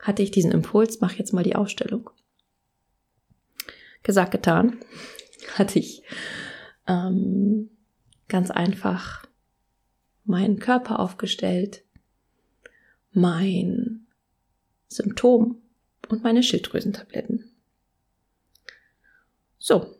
hatte 0.00 0.22
ich 0.22 0.30
diesen 0.30 0.50
Impuls, 0.50 1.00
mach 1.00 1.12
jetzt 1.12 1.32
mal 1.32 1.44
die 1.44 1.54
Ausstellung 1.54 2.10
gesagt, 4.08 4.32
getan, 4.32 4.80
hatte 5.58 5.78
ich 5.78 6.02
ähm, 6.86 7.68
ganz 8.26 8.50
einfach 8.50 9.26
meinen 10.24 10.58
Körper 10.58 10.98
aufgestellt, 10.98 11.84
mein 13.12 14.06
Symptom 14.88 15.60
und 16.08 16.22
meine 16.22 16.42
Schilddrüsentabletten. 16.42 17.52
So. 19.58 19.94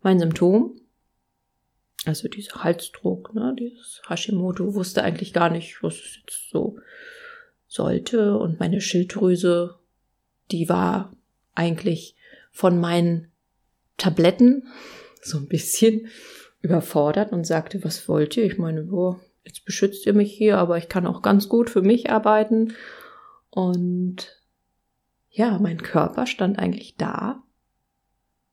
Mein 0.00 0.18
Symptom, 0.18 0.80
Also 2.06 2.28
dieser 2.28 2.64
Halsdruck, 2.64 3.34
ne, 3.34 3.54
dieses 3.58 4.00
Hashimoto, 4.08 4.74
wusste 4.74 5.02
eigentlich 5.02 5.34
gar 5.34 5.50
nicht, 5.50 5.82
was 5.82 5.96
es 5.96 6.16
jetzt 6.16 6.48
so 6.48 6.78
sollte. 7.66 8.38
Und 8.38 8.58
meine 8.58 8.80
Schilddrüse, 8.80 9.78
die 10.50 10.70
war 10.70 11.12
eigentlich 11.58 12.16
von 12.50 12.80
meinen 12.80 13.30
Tabletten 13.96 14.68
so 15.20 15.38
ein 15.38 15.48
bisschen 15.48 16.08
überfordert 16.60 17.32
und 17.32 17.46
sagte, 17.46 17.84
was 17.84 18.08
wollt 18.08 18.36
ihr? 18.36 18.44
Ich 18.44 18.58
meine, 18.58 18.84
boah, 18.84 19.20
jetzt 19.44 19.64
beschützt 19.64 20.06
ihr 20.06 20.14
mich 20.14 20.32
hier, 20.32 20.58
aber 20.58 20.78
ich 20.78 20.88
kann 20.88 21.06
auch 21.06 21.22
ganz 21.22 21.48
gut 21.48 21.70
für 21.70 21.82
mich 21.82 22.10
arbeiten. 22.10 22.74
Und 23.50 24.42
ja, 25.30 25.58
mein 25.58 25.82
Körper 25.82 26.26
stand 26.26 26.58
eigentlich 26.58 26.96
da, 26.96 27.42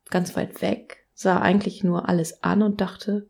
ganz 0.09 0.35
weit 0.35 0.61
weg, 0.61 1.05
sah 1.13 1.39
eigentlich 1.39 1.83
nur 1.83 2.09
alles 2.09 2.43
an 2.43 2.61
und 2.61 2.81
dachte, 2.81 3.27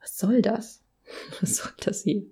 was 0.00 0.18
soll 0.18 0.42
das? 0.42 0.82
Was 1.40 1.58
soll 1.58 1.72
das 1.78 2.02
hier? 2.02 2.24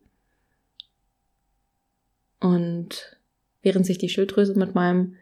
Und 2.40 3.18
während 3.62 3.86
sich 3.86 3.98
die 3.98 4.08
Schilddrüse 4.08 4.58
mit 4.58 4.74
meinem 4.74 5.16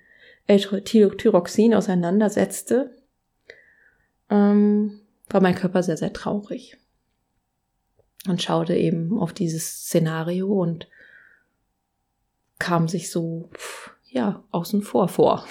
Thyroxin 0.46 1.74
auseinandersetzte, 1.74 2.96
ähm, 4.30 5.00
war 5.28 5.40
mein 5.40 5.54
Körper 5.54 5.82
sehr, 5.82 5.96
sehr 5.96 6.12
traurig 6.12 6.76
und 8.28 8.42
schaute 8.42 8.74
eben 8.74 9.18
auf 9.18 9.32
dieses 9.32 9.86
Szenario 9.86 10.48
und 10.48 10.88
kam 12.58 12.86
sich 12.86 13.10
so, 13.10 13.50
ja, 14.08 14.44
außen 14.50 14.82
vor 14.82 15.08
vor. 15.08 15.46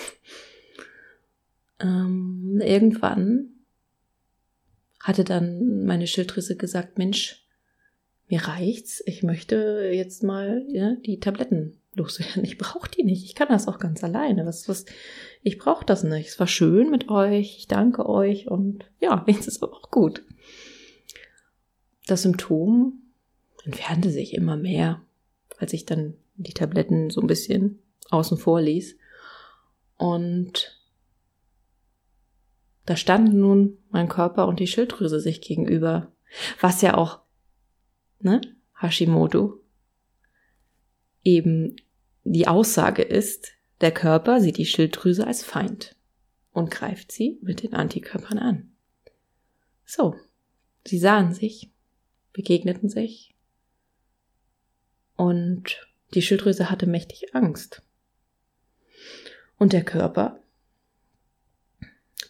Ähm, 1.80 2.62
irgendwann 2.64 3.50
hatte 5.00 5.24
dann 5.24 5.84
meine 5.86 6.08
Schilddrüse 6.08 6.56
gesagt, 6.56 6.98
Mensch, 6.98 7.46
mir 8.30 8.48
reicht's, 8.48 9.04
ich 9.06 9.24
möchte 9.24 9.90
jetzt 9.92 10.24
mal 10.24 10.64
ja, 10.70 10.96
die 10.96 11.20
Tabletten 11.20 11.81
loswerden. 11.94 12.44
Ich 12.44 12.58
brauche 12.58 12.90
die 12.90 13.04
nicht. 13.04 13.26
Ich 13.26 13.36
kann 13.36 13.50
das 13.50 13.68
auch 13.68 13.80
ganz 13.80 14.04
alleine. 14.04 14.46
Was, 14.46 14.70
was, 14.70 14.86
ich 15.42 15.58
brauche 15.58 15.86
das 15.86 16.04
nicht. 16.04 16.30
Es 16.30 16.40
war 16.40 16.48
schön 16.48 16.90
mit 16.90 17.10
euch. 17.10 17.58
Ich 17.58 17.68
danke 17.68 18.08
euch 18.08 18.48
und 18.48 18.86
ja, 19.00 19.24
jetzt 19.28 19.48
ist 19.48 19.62
aber 19.62 19.74
auch 19.74 19.92
gut. 19.92 20.24
Das 22.08 22.24
Symptom 22.24 23.02
entfernte 23.64 24.10
sich 24.10 24.34
immer 24.34 24.58
mehr, 24.58 25.02
als 25.58 25.74
ich 25.74 25.86
dann 25.86 26.16
die 26.36 26.54
Tabletten 26.54 27.10
so 27.10 27.22
ein 27.22 27.28
bisschen 27.28 27.80
außen 28.10 28.38
vor 28.38 28.62
ließ. 28.62 28.98
Und 29.98 30.82
da 32.86 32.96
standen 32.96 33.40
nun 33.40 33.78
mein 33.90 34.10
Körper 34.10 34.48
und 34.48 34.60
die 34.60 34.68
Schilddrüse 34.68 35.20
sich 35.20 35.42
gegenüber. 35.42 36.12
Was 36.60 36.82
ja 36.82 36.98
auch, 36.98 37.20
ne, 38.20 38.42
Hashimoto 38.80 39.61
eben 41.24 41.76
die 42.24 42.48
Aussage 42.48 43.02
ist, 43.02 43.54
der 43.82 43.92
Körper 43.92 44.42
sieht 44.42 44.58
die 44.58 44.66
Schilddrüse 44.66 45.26
als 45.26 45.44
Feind 45.44 45.96
und 46.52 46.70
greift 46.70 47.12
sie 47.12 47.40
mit 47.42 47.64
den 47.64 47.74
Antikörpern 47.74 48.38
an. 48.38 48.72
So, 49.86 50.16
sie 50.86 51.00
sahen 51.00 51.34
sich, 51.34 51.72
begegneten 52.34 52.90
sich 52.90 53.36
und 55.16 55.88
die 56.14 56.22
Schilddrüse 56.22 56.70
hatte 56.70 56.88
mächtig 56.88 57.36
Angst. 57.36 57.82
Und 59.58 59.74
der 59.74 59.84
Körper 59.84 60.42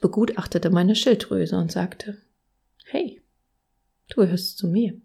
begutachtete 0.01 0.69
meine 0.69 0.95
Schilddrüse 0.95 1.58
und 1.58 1.71
sagte, 1.71 2.21
hey, 2.86 3.21
du 4.10 4.21
gehörst 4.21 4.58
zu 4.58 4.67
mir. 4.67 4.99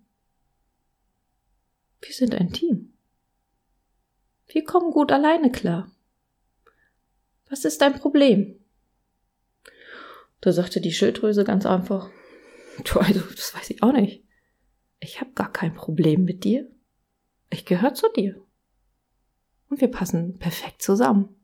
Wir 2.00 2.14
sind 2.14 2.34
ein 2.34 2.52
Team. 2.52 2.95
Wir 4.48 4.64
kommen 4.64 4.90
gut 4.90 5.12
alleine 5.12 5.50
klar. 5.50 5.90
Was 7.48 7.64
ist 7.64 7.80
dein 7.80 7.94
Problem? 7.94 8.58
Da 10.40 10.52
sagte 10.52 10.80
die 10.80 10.92
Schilddrüse 10.92 11.44
ganz 11.44 11.66
einfach, 11.66 12.10
du, 12.84 13.00
also, 13.00 13.20
das 13.20 13.54
weiß 13.54 13.70
ich 13.70 13.82
auch 13.82 13.92
nicht. 13.92 14.24
Ich 15.00 15.20
habe 15.20 15.32
gar 15.32 15.52
kein 15.52 15.74
Problem 15.74 16.24
mit 16.24 16.44
dir. 16.44 16.70
Ich 17.50 17.64
gehöre 17.64 17.94
zu 17.94 18.06
dir. 18.14 18.40
Und 19.68 19.80
wir 19.80 19.90
passen 19.90 20.38
perfekt 20.38 20.82
zusammen. 20.82 21.34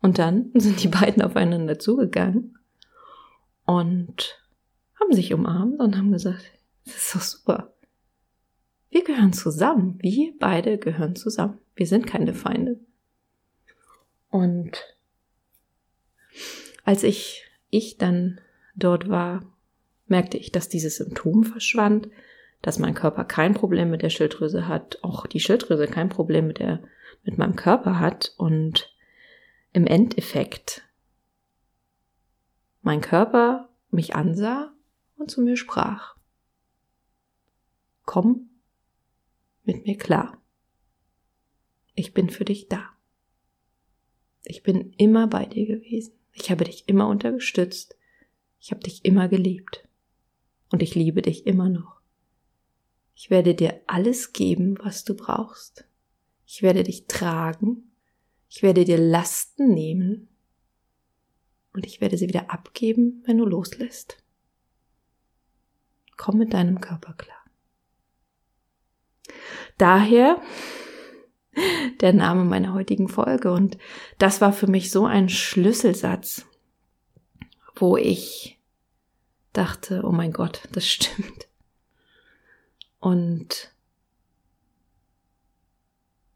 Und 0.00 0.18
dann 0.18 0.50
sind 0.54 0.82
die 0.82 0.88
beiden 0.88 1.22
aufeinander 1.22 1.78
zugegangen 1.78 2.58
und 3.64 4.42
haben 4.98 5.12
sich 5.12 5.32
umarmt 5.32 5.80
und 5.80 5.96
haben 5.96 6.12
gesagt, 6.12 6.44
das 6.84 6.96
ist 6.96 7.14
doch 7.14 7.20
super. 7.20 7.74
Wir 8.90 9.04
gehören 9.04 9.32
zusammen. 9.32 9.98
Wir 10.00 10.34
beide 10.38 10.76
gehören 10.76 11.14
zusammen. 11.14 11.58
Wir 11.74 11.86
sind 11.86 12.06
keine 12.06 12.34
Feinde. 12.34 12.78
Und 14.28 14.96
als 16.84 17.04
ich, 17.04 17.44
ich 17.70 17.98
dann 17.98 18.40
dort 18.74 19.08
war, 19.08 19.44
merkte 20.06 20.38
ich, 20.38 20.50
dass 20.50 20.68
dieses 20.68 20.96
Symptom 20.96 21.44
verschwand, 21.44 22.08
dass 22.62 22.78
mein 22.78 22.94
Körper 22.94 23.24
kein 23.24 23.54
Problem 23.54 23.90
mit 23.90 24.02
der 24.02 24.10
Schilddrüse 24.10 24.66
hat, 24.66 24.98
auch 25.02 25.26
die 25.26 25.40
Schilddrüse 25.40 25.86
kein 25.86 26.08
Problem 26.08 26.48
mit 26.48 26.58
der, 26.58 26.82
mit 27.22 27.38
meinem 27.38 27.56
Körper 27.56 27.98
hat 28.00 28.34
und 28.36 28.94
im 29.72 29.86
Endeffekt 29.86 30.82
mein 32.82 33.00
Körper 33.00 33.68
mich 33.90 34.14
ansah 34.14 34.72
und 35.16 35.30
zu 35.30 35.42
mir 35.42 35.56
sprach. 35.56 36.16
Komm 38.04 38.49
mit 39.70 39.86
mir 39.86 39.96
klar. 39.96 40.42
Ich 41.94 42.12
bin 42.12 42.28
für 42.28 42.44
dich 42.44 42.68
da. 42.68 42.90
Ich 44.44 44.62
bin 44.62 44.92
immer 44.96 45.26
bei 45.28 45.44
dir 45.46 45.66
gewesen. 45.66 46.14
Ich 46.32 46.50
habe 46.50 46.64
dich 46.64 46.88
immer 46.88 47.08
unterstützt. 47.08 47.96
Ich 48.58 48.70
habe 48.70 48.82
dich 48.82 49.04
immer 49.04 49.28
geliebt. 49.28 49.86
Und 50.72 50.82
ich 50.82 50.94
liebe 50.94 51.22
dich 51.22 51.46
immer 51.46 51.68
noch. 51.68 52.00
Ich 53.14 53.30
werde 53.30 53.54
dir 53.54 53.80
alles 53.86 54.32
geben, 54.32 54.78
was 54.80 55.04
du 55.04 55.14
brauchst. 55.14 55.86
Ich 56.46 56.62
werde 56.62 56.82
dich 56.82 57.06
tragen. 57.06 57.92
Ich 58.48 58.62
werde 58.62 58.84
dir 58.84 58.98
Lasten 58.98 59.72
nehmen. 59.72 60.28
Und 61.72 61.86
ich 61.86 62.00
werde 62.00 62.16
sie 62.18 62.28
wieder 62.28 62.50
abgeben, 62.50 63.22
wenn 63.26 63.38
du 63.38 63.44
loslässt. 63.44 64.24
Komm 66.16 66.38
mit 66.38 66.52
deinem 66.52 66.80
Körper 66.80 67.14
klar. 67.14 67.39
Daher 69.78 70.40
der 72.00 72.12
Name 72.12 72.44
meiner 72.44 72.72
heutigen 72.72 73.08
Folge. 73.08 73.52
Und 73.52 73.78
das 74.18 74.40
war 74.40 74.52
für 74.52 74.66
mich 74.66 74.90
so 74.90 75.06
ein 75.06 75.28
Schlüsselsatz, 75.28 76.46
wo 77.74 77.96
ich 77.96 78.58
dachte, 79.52 80.02
oh 80.04 80.12
mein 80.12 80.32
Gott, 80.32 80.68
das 80.72 80.86
stimmt. 80.86 81.48
Und 82.98 83.72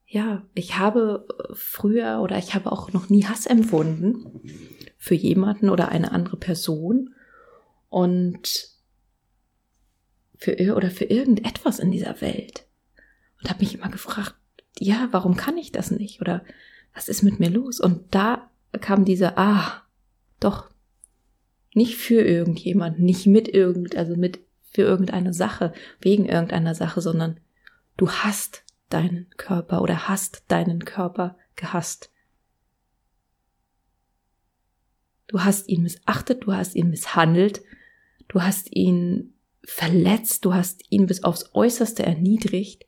ja, 0.06 0.46
ich 0.54 0.78
habe 0.78 1.26
früher 1.52 2.20
oder 2.22 2.38
ich 2.38 2.54
habe 2.54 2.70
auch 2.72 2.92
noch 2.92 3.08
nie 3.08 3.24
Hass 3.24 3.46
empfunden 3.46 4.40
für 4.96 5.14
jemanden 5.14 5.68
oder 5.68 5.88
eine 5.88 6.12
andere 6.12 6.36
Person 6.36 7.14
und 7.88 8.70
für 10.36 10.74
oder 10.74 10.90
für 10.90 11.04
irgendetwas 11.04 11.78
in 11.78 11.90
dieser 11.90 12.20
Welt 12.20 12.66
und 13.44 13.50
habe 13.50 13.60
mich 13.60 13.74
immer 13.74 13.90
gefragt, 13.90 14.34
ja, 14.78 15.08
warum 15.10 15.36
kann 15.36 15.58
ich 15.58 15.70
das 15.70 15.90
nicht? 15.90 16.22
Oder 16.22 16.42
was 16.94 17.08
ist 17.08 17.22
mit 17.22 17.40
mir 17.40 17.50
los? 17.50 17.78
Und 17.78 18.14
da 18.14 18.50
kam 18.80 19.04
diese, 19.04 19.36
ah, 19.36 19.82
doch, 20.40 20.70
nicht 21.74 21.96
für 21.96 22.22
irgendjemand, 22.22 23.00
nicht 23.00 23.26
mit 23.26 23.48
irgend, 23.48 23.96
also 23.96 24.16
mit 24.16 24.40
für 24.72 24.82
irgendeine 24.82 25.34
Sache, 25.34 25.74
wegen 26.00 26.24
irgendeiner 26.24 26.74
Sache, 26.74 27.02
sondern 27.02 27.38
du 27.98 28.10
hast 28.10 28.64
deinen 28.88 29.28
Körper 29.36 29.82
oder 29.82 30.08
hast 30.08 30.44
deinen 30.48 30.84
Körper 30.86 31.36
gehasst. 31.54 32.10
Du 35.26 35.44
hast 35.44 35.68
ihn 35.68 35.82
missachtet, 35.82 36.44
du 36.44 36.54
hast 36.54 36.74
ihn 36.74 36.88
misshandelt, 36.88 37.62
du 38.28 38.40
hast 38.42 38.74
ihn 38.74 39.34
verletzt, 39.64 40.44
du 40.46 40.54
hast 40.54 40.82
ihn 40.90 41.06
bis 41.06 41.24
aufs 41.24 41.50
Äußerste 41.54 42.04
erniedrigt 42.04 42.86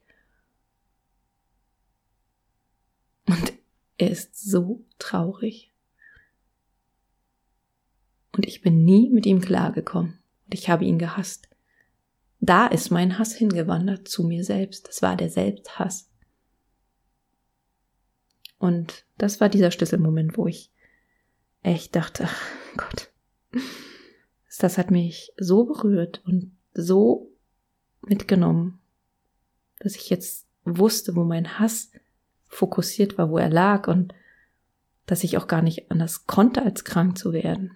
Und 3.27 3.53
er 3.99 4.11
ist 4.11 4.39
so 4.39 4.85
traurig. 4.99 5.73
Und 8.33 8.47
ich 8.47 8.61
bin 8.61 8.85
nie 8.85 9.11
mit 9.11 9.27
ihm 9.27 9.41
klargekommen. 9.41 10.19
Und 10.45 10.55
ich 10.55 10.69
habe 10.69 10.85
ihn 10.85 10.99
gehasst. 10.99 11.49
Da 12.41 12.67
ist 12.67 12.91
mein 12.91 13.19
Hass 13.19 13.35
hingewandert 13.35 14.09
zu 14.09 14.25
mir 14.25 14.45
selbst. 14.45 14.89
Das 14.89 15.03
war 15.03 15.17
der 15.17 15.31
Selbsthass. 15.31 16.11
Und 18.59 19.07
das 19.19 19.41
war 19.41 19.49
dieser 19.49 19.71
Schlüsselmoment, 19.71 20.37
wo 20.37 20.47
ich 20.47 20.73
echt 21.63 21.97
dachte, 21.97 22.29
ach 22.29 22.43
Gott, 22.77 23.11
Das 24.59 24.79
hat 24.79 24.91
mich 24.91 25.33
so 25.37 25.65
berührt 25.65 26.23
und 26.25 26.57
so 26.73 27.31
mitgenommen, 28.03 28.81
dass 29.81 29.97
ich 29.97 30.09
jetzt 30.09 30.47
wusste, 30.65 31.15
wo 31.15 31.25
mein 31.25 31.59
Hass 31.59 31.91
fokussiert 32.57 33.19
war, 33.19 33.31
wo 33.31 33.39
er 33.39 33.51
lag 33.51 33.87
und 33.87 34.15
dass 35.07 35.25
ich 35.25 35.37
auch 35.37 35.47
gar 35.47 35.63
nicht 35.63 35.91
anders 35.91 36.27
konnte, 36.27 36.63
als 36.63 36.85
krank 36.85 37.17
zu 37.17 37.33
werden. 37.33 37.73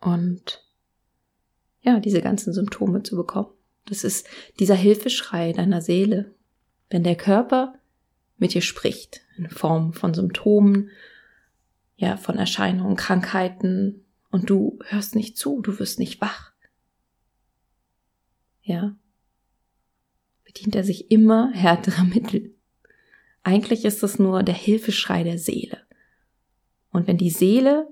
Und 0.00 0.64
ja, 1.82 2.00
diese 2.00 2.20
ganzen 2.20 2.52
Symptome 2.52 3.02
zu 3.02 3.16
bekommen. 3.16 3.50
Das 3.86 4.02
ist 4.02 4.26
dieser 4.58 4.74
Hilfeschrei 4.74 5.52
deiner 5.52 5.82
Seele. 5.82 6.34
Wenn 6.88 7.04
der 7.04 7.16
Körper 7.16 7.74
mit 8.38 8.54
dir 8.54 8.62
spricht, 8.62 9.20
in 9.36 9.50
Form 9.50 9.92
von 9.92 10.14
Symptomen, 10.14 10.90
ja, 11.96 12.16
von 12.16 12.38
Erscheinungen, 12.38 12.96
Krankheiten, 12.96 14.04
und 14.30 14.50
du 14.50 14.80
hörst 14.86 15.14
nicht 15.14 15.36
zu, 15.36 15.60
du 15.60 15.78
wirst 15.78 16.00
nicht 16.00 16.20
wach. 16.20 16.52
Ja. 18.62 18.96
Bedient 20.44 20.74
er 20.74 20.82
sich 20.82 21.10
immer 21.12 21.52
härterer 21.52 22.02
Mittel. 22.14 22.53
Eigentlich 23.44 23.84
ist 23.84 24.02
es 24.02 24.18
nur 24.18 24.42
der 24.42 24.54
Hilfeschrei 24.54 25.22
der 25.22 25.38
Seele. 25.38 25.78
Und 26.90 27.06
wenn 27.06 27.18
die 27.18 27.30
Seele 27.30 27.86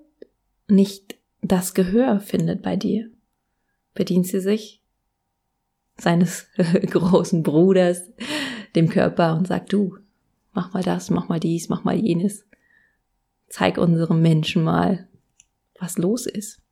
nicht 0.66 1.16
das 1.42 1.74
Gehör 1.74 2.20
findet 2.20 2.62
bei 2.62 2.74
dir, 2.76 3.10
bedient 3.94 4.26
sie 4.26 4.40
sich 4.40 4.82
seines 5.98 6.46
großen 6.56 7.42
Bruders, 7.42 8.10
dem 8.74 8.88
Körper 8.88 9.36
und 9.36 9.46
sagt, 9.46 9.72
du, 9.72 9.98
mach 10.52 10.72
mal 10.72 10.82
das, 10.82 11.10
mach 11.10 11.28
mal 11.28 11.38
dies, 11.38 11.68
mach 11.68 11.84
mal 11.84 11.96
jenes. 11.96 12.46
Zeig 13.48 13.76
unserem 13.76 14.22
Menschen 14.22 14.64
mal, 14.64 15.06
was 15.78 15.98
los 15.98 16.26
ist. 16.26 16.62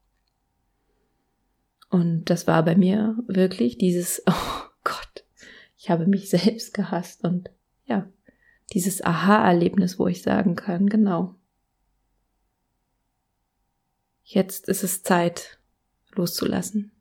Und 1.90 2.26
das 2.26 2.46
war 2.46 2.64
bei 2.64 2.76
mir 2.76 3.18
wirklich 3.26 3.76
dieses, 3.76 4.22
oh 4.26 4.62
Gott, 4.84 5.24
ich 5.76 5.90
habe 5.90 6.06
mich 6.06 6.30
selbst 6.30 6.72
gehasst 6.72 7.24
und 7.24 7.50
ja, 7.84 8.08
dieses 8.72 9.02
Aha-Erlebnis, 9.04 9.98
wo 9.98 10.06
ich 10.06 10.22
sagen 10.22 10.56
kann, 10.56 10.88
genau. 10.88 11.34
Jetzt 14.22 14.68
ist 14.68 14.84
es 14.84 15.02
Zeit 15.02 15.58
loszulassen. 16.12 16.92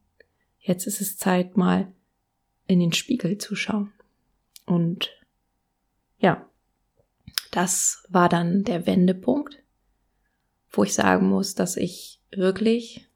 Jetzt 0.60 0.88
ist 0.88 1.02
es 1.02 1.18
Zeit 1.18 1.58
mal 1.58 1.92
in 2.66 2.80
den 2.80 2.94
Spiegel 2.94 3.38
zu 3.38 3.56
schauen. 3.56 3.92
Und 4.66 5.10
ja, 6.20 6.50
das 7.52 8.04
war 8.10 8.30
dann 8.30 8.64
der 8.64 8.86
Wendepunkt, 8.86 9.64
wo 10.72 10.84
ich 10.84 10.94
sagen 10.94 11.30
muss, 11.30 11.56
dass 11.56 11.78
ich 11.78 12.20
wirklich 12.32 13.08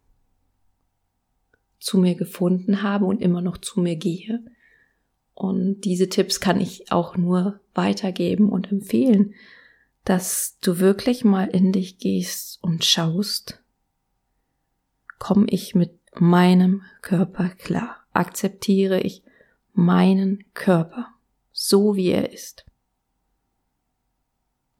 zu 1.79 1.97
mir 1.97 2.15
gefunden 2.15 2.81
habe 2.81 3.05
und 3.05 3.21
immer 3.21 3.41
noch 3.41 3.57
zu 3.57 3.81
mir 3.81 3.95
gehe. 3.95 4.43
Und 5.33 5.81
diese 5.81 6.09
Tipps 6.09 6.39
kann 6.39 6.61
ich 6.61 6.91
auch 6.91 7.17
nur 7.17 7.59
weitergeben 7.73 8.49
und 8.49 8.71
empfehlen, 8.71 9.33
dass 10.05 10.57
du 10.61 10.79
wirklich 10.79 11.23
mal 11.23 11.47
in 11.47 11.71
dich 11.71 11.97
gehst 11.97 12.59
und 12.61 12.83
schaust, 12.85 13.63
komme 15.17 15.45
ich 15.49 15.75
mit 15.75 15.97
meinem 16.19 16.83
Körper 17.01 17.49
klar? 17.49 18.05
Akzeptiere 18.11 18.99
ich 18.99 19.23
meinen 19.73 20.43
Körper, 20.53 21.07
so 21.51 21.95
wie 21.95 22.09
er 22.09 22.31
ist? 22.31 22.65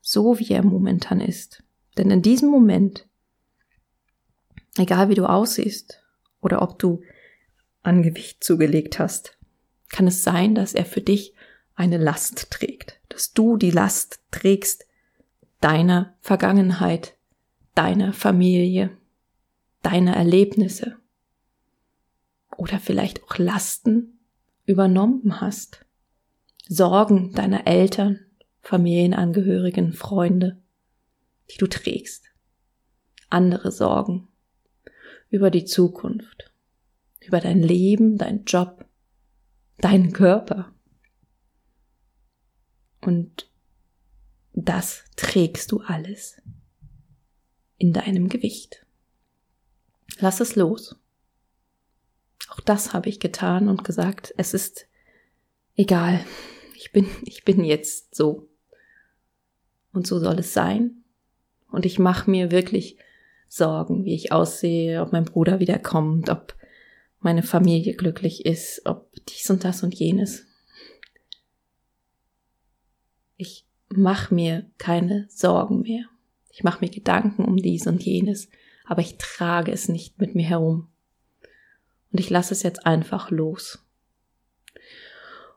So 0.02 0.38
wie 0.38 0.52
er 0.52 0.64
momentan 0.64 1.22
ist. 1.22 1.64
Denn 1.98 2.12
in 2.12 2.22
diesem 2.22 2.50
Moment, 2.50 3.08
egal 4.78 5.10
wie 5.10 5.16
du 5.16 5.26
aussiehst 5.26 6.04
oder 6.42 6.62
ob 6.62 6.78
du 6.78 7.02
an 7.82 8.04
Gewicht 8.04 8.44
zugelegt 8.44 9.00
hast, 9.00 9.38
kann 9.94 10.08
es 10.08 10.24
sein, 10.24 10.56
dass 10.56 10.74
er 10.74 10.86
für 10.86 11.02
dich 11.02 11.34
eine 11.76 11.98
Last 11.98 12.52
trägt, 12.52 13.00
dass 13.08 13.32
du 13.32 13.56
die 13.56 13.72
Last 13.72 14.20
trägst 14.32 14.86
deiner 15.62 16.16
Vergangenheit, 16.20 17.16
deiner 17.76 18.12
Familie, 18.12 18.98
deiner 19.82 20.16
Erlebnisse 20.16 20.98
oder 22.58 22.80
vielleicht 22.80 23.24
auch 23.24 23.38
Lasten 23.38 24.20
übernommen 24.66 25.40
hast, 25.40 25.86
Sorgen 26.68 27.34
deiner 27.34 27.68
Eltern, 27.68 28.20
Familienangehörigen, 28.62 29.94
Freunde, 29.94 30.62
die 31.52 31.58
du 31.58 31.68
trägst, 31.68 32.26
andere 33.30 33.72
Sorgen 33.72 34.30
über 35.30 35.52
die 35.52 35.66
Zukunft, 35.66 36.52
über 37.20 37.42
dein 37.42 37.62
Leben, 37.62 38.18
dein 38.18 38.46
Job, 38.46 38.86
deinen 39.78 40.14
Körper. 40.14 40.74
Und 43.02 43.52
das 44.54 45.04
trägst 45.16 45.72
du 45.72 45.82
alles 45.82 46.42
in 47.78 47.92
deinem 47.92 48.30
Gewicht. 48.30 48.86
Lass 50.20 50.40
es 50.40 50.56
los. 50.56 50.96
Auch 52.50 52.60
das 52.60 52.94
habe 52.94 53.10
ich 53.10 53.20
getan 53.20 53.68
und 53.68 53.84
gesagt, 53.84 54.34
es 54.38 54.54
ist 54.54 54.88
egal. 55.76 56.24
Ich 56.76 56.92
bin, 56.92 57.10
ich 57.24 57.44
bin 57.44 57.64
jetzt 57.64 58.16
so. 58.16 58.50
Und 59.92 60.08
so 60.08 60.20
soll 60.20 60.40
es 60.40 60.54
sein. 60.54 61.04
Und 61.72 61.86
ich 61.86 62.00
mache 62.00 62.30
mir 62.30 62.52
wirklich 62.52 62.98
Sorgen, 63.48 64.06
wie 64.06 64.16
ich 64.16 64.32
aussehe, 64.32 65.02
ob 65.02 65.12
mein 65.12 65.26
Bruder 65.26 65.60
wiederkommt, 65.60 66.30
ob 66.30 66.56
meine 67.24 67.44
Familie 67.44 67.96
glücklich 67.96 68.46
ist, 68.46 68.82
ob 68.86 69.12
dies 69.28 69.50
und 69.50 69.64
das 69.64 69.84
und 69.84 69.94
jenes. 69.96 70.46
Ich 73.38 73.66
mache 73.90 74.34
mir 74.34 74.70
keine 74.78 75.28
Sorgen 75.30 75.82
mehr. 75.82 76.06
Ich 76.50 76.64
mache 76.64 76.84
mir 76.84 76.92
Gedanken 76.92 77.46
um 77.46 77.58
dies 77.58 77.88
und 77.88 78.04
jenes, 78.04 78.50
aber 78.86 79.02
ich 79.02 79.18
trage 79.18 79.72
es 79.72 79.90
nicht 79.90 80.20
mit 80.20 80.36
mir 80.36 80.46
herum. 80.46 80.90
Und 82.12 82.20
ich 82.20 82.30
lasse 82.30 82.54
es 82.54 82.62
jetzt 82.62 82.86
einfach 82.86 83.32
los. 83.32 83.80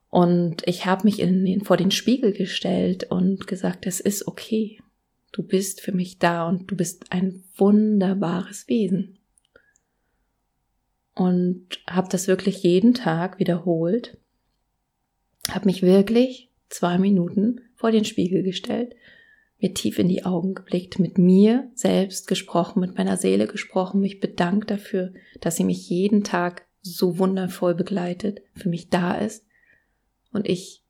Und 0.08 0.66
ich 0.66 0.86
habe 0.86 1.04
mich 1.04 1.20
in 1.20 1.62
vor 1.64 1.76
den 1.76 1.90
Spiegel 1.90 2.32
gestellt 2.32 3.10
und 3.10 3.46
gesagt, 3.46 3.86
es 3.86 4.00
ist 4.00 4.26
okay. 4.26 4.80
Du 5.32 5.42
bist 5.42 5.82
für 5.82 5.92
mich 5.92 6.18
da 6.18 6.48
und 6.48 6.70
du 6.70 6.76
bist 6.76 7.12
ein 7.12 7.44
wunderbares 7.56 8.68
Wesen 8.68 9.15
und 11.16 11.80
habe 11.88 12.08
das 12.10 12.28
wirklich 12.28 12.62
jeden 12.62 12.94
Tag 12.94 13.40
wiederholt. 13.40 14.18
Habe 15.48 15.64
mich 15.64 15.82
wirklich 15.82 16.50
zwei 16.68 16.98
Minuten 16.98 17.62
vor 17.74 17.90
den 17.90 18.04
Spiegel 18.04 18.42
gestellt, 18.42 18.94
mir 19.58 19.72
tief 19.72 19.98
in 19.98 20.08
die 20.08 20.26
Augen 20.26 20.54
geblickt, 20.54 20.98
mit 20.98 21.16
mir 21.16 21.70
selbst 21.74 22.28
gesprochen, 22.28 22.80
mit 22.80 22.98
meiner 22.98 23.16
Seele 23.16 23.46
gesprochen, 23.46 24.00
mich 24.00 24.20
bedankt 24.20 24.70
dafür, 24.70 25.14
dass 25.40 25.56
sie 25.56 25.64
mich 25.64 25.88
jeden 25.88 26.22
Tag 26.22 26.66
so 26.82 27.18
wundervoll 27.18 27.74
begleitet, 27.74 28.42
für 28.54 28.68
mich 28.68 28.90
da 28.90 29.14
ist 29.14 29.46
und 30.32 30.46
ich 30.46 30.84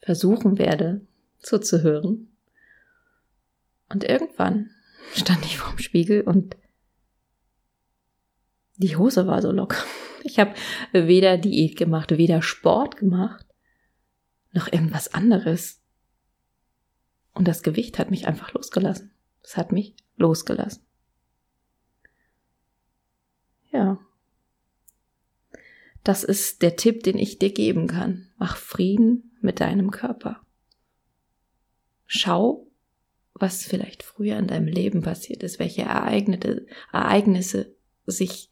versuchen 0.00 0.58
werde 0.58 1.02
zuzuhören. 1.38 2.32
Und 3.88 4.02
irgendwann 4.02 4.70
stand 5.14 5.44
ich 5.44 5.58
vorm 5.58 5.78
Spiegel 5.78 6.22
und 6.22 6.56
die 8.80 8.96
Hose 8.96 9.26
war 9.26 9.42
so 9.42 9.52
locker. 9.52 9.82
Ich 10.22 10.38
habe 10.38 10.52
weder 10.92 11.38
Diät 11.38 11.78
gemacht, 11.78 12.10
weder 12.10 12.42
Sport 12.42 12.98
gemacht, 12.98 13.46
noch 14.52 14.70
irgendwas 14.70 15.14
anderes. 15.14 15.80
Und 17.32 17.48
das 17.48 17.62
Gewicht 17.62 17.98
hat 17.98 18.10
mich 18.10 18.26
einfach 18.26 18.52
losgelassen. 18.52 19.12
Es 19.42 19.56
hat 19.56 19.72
mich 19.72 19.96
losgelassen. 20.16 20.84
Ja. 23.72 23.98
Das 26.04 26.22
ist 26.22 26.60
der 26.60 26.76
Tipp, 26.76 27.02
den 27.02 27.16
ich 27.16 27.38
dir 27.38 27.50
geben 27.50 27.86
kann. 27.86 28.28
Mach 28.36 28.58
Frieden 28.58 29.32
mit 29.40 29.60
deinem 29.60 29.90
Körper. 29.90 30.40
Schau, 32.04 32.66
was 33.32 33.64
vielleicht 33.64 34.02
früher 34.02 34.36
in 34.36 34.48
deinem 34.48 34.66
Leben 34.66 35.00
passiert 35.00 35.42
ist, 35.42 35.58
welche 35.58 35.82
Ereignisse, 35.82 36.66
Ereignisse 36.92 37.74
sich 38.04 38.49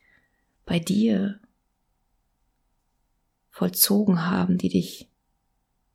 bei 0.69 0.79
dir 0.79 1.41
vollzogen 3.49 4.27
haben, 4.27 4.59
die 4.59 4.69
dich 4.69 5.09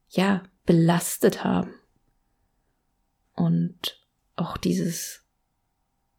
ja 0.10 0.44
belastet 0.66 1.44
haben. 1.44 1.74
Und 3.36 4.04
auch 4.36 4.58
dieses 4.58 5.26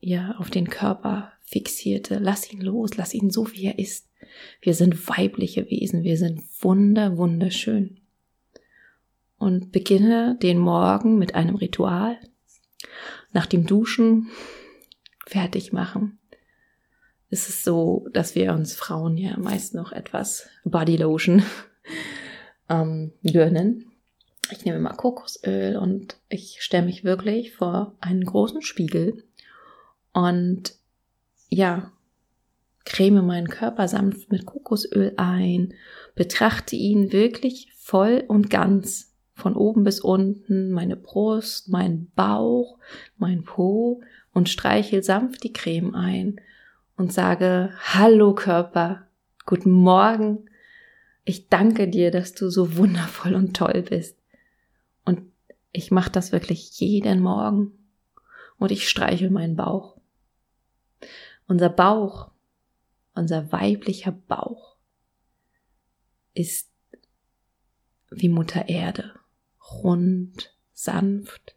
ja 0.00 0.36
auf 0.38 0.50
den 0.50 0.68
Körper 0.68 1.32
fixierte, 1.42 2.18
lass 2.18 2.50
ihn 2.50 2.60
los, 2.60 2.96
lass 2.96 3.12
ihn 3.12 3.30
so 3.30 3.50
wie 3.52 3.64
er 3.64 3.78
ist. 3.78 4.08
Wir 4.60 4.74
sind 4.74 5.08
weibliche 5.08 5.68
Wesen, 5.68 6.04
wir 6.04 6.16
sind 6.16 6.42
wunder 6.62 7.18
wunderschön. 7.18 8.00
Und 9.36 9.72
beginne 9.72 10.38
den 10.40 10.58
Morgen 10.58 11.18
mit 11.18 11.34
einem 11.34 11.56
Ritual. 11.56 12.18
Nach 13.32 13.46
dem 13.46 13.66
Duschen 13.66 14.30
fertig 15.26 15.72
machen 15.72 16.20
ist 17.34 17.48
es 17.48 17.64
so, 17.64 18.06
dass 18.12 18.36
wir 18.36 18.52
uns 18.52 18.76
Frauen 18.76 19.16
ja 19.16 19.36
meist 19.36 19.74
noch 19.74 19.90
etwas 19.90 20.46
Bodylotion 20.64 21.42
ähm, 22.68 23.12
gönnen. 23.24 23.90
Ich 24.52 24.64
nehme 24.64 24.78
mal 24.78 24.94
Kokosöl 24.94 25.76
und 25.76 26.16
ich 26.28 26.58
stelle 26.60 26.86
mich 26.86 27.02
wirklich 27.02 27.52
vor 27.52 27.96
einen 28.00 28.24
großen 28.24 28.62
Spiegel 28.62 29.24
und 30.12 30.74
ja, 31.48 31.90
creme 32.84 33.26
meinen 33.26 33.48
Körper 33.48 33.88
sanft 33.88 34.30
mit 34.30 34.46
Kokosöl 34.46 35.14
ein, 35.16 35.74
betrachte 36.14 36.76
ihn 36.76 37.10
wirklich 37.10 37.72
voll 37.76 38.22
und 38.28 38.48
ganz 38.48 39.12
von 39.34 39.56
oben 39.56 39.82
bis 39.82 39.98
unten, 39.98 40.70
meine 40.70 40.94
Brust, 40.94 41.68
mein 41.68 42.12
Bauch, 42.14 42.78
mein 43.16 43.42
Po 43.42 44.02
und 44.32 44.48
streichel 44.48 45.02
sanft 45.02 45.42
die 45.42 45.52
Creme 45.52 45.96
ein 45.96 46.40
und 46.96 47.12
sage, 47.12 47.72
hallo 47.80 48.34
Körper, 48.34 49.06
guten 49.46 49.70
Morgen, 49.70 50.48
ich 51.24 51.48
danke 51.48 51.88
dir, 51.88 52.10
dass 52.10 52.34
du 52.34 52.50
so 52.50 52.76
wundervoll 52.76 53.34
und 53.34 53.56
toll 53.56 53.82
bist. 53.82 54.18
Und 55.04 55.22
ich 55.72 55.90
mache 55.90 56.10
das 56.10 56.32
wirklich 56.32 56.78
jeden 56.80 57.20
Morgen 57.20 57.72
und 58.58 58.70
ich 58.70 58.88
streichel 58.88 59.30
meinen 59.30 59.56
Bauch. 59.56 59.96
Unser 61.46 61.68
Bauch, 61.68 62.30
unser 63.14 63.52
weiblicher 63.52 64.12
Bauch 64.12 64.76
ist 66.34 66.70
wie 68.10 68.28
Mutter 68.28 68.68
Erde, 68.68 69.14
rund, 69.82 70.54
sanft, 70.72 71.56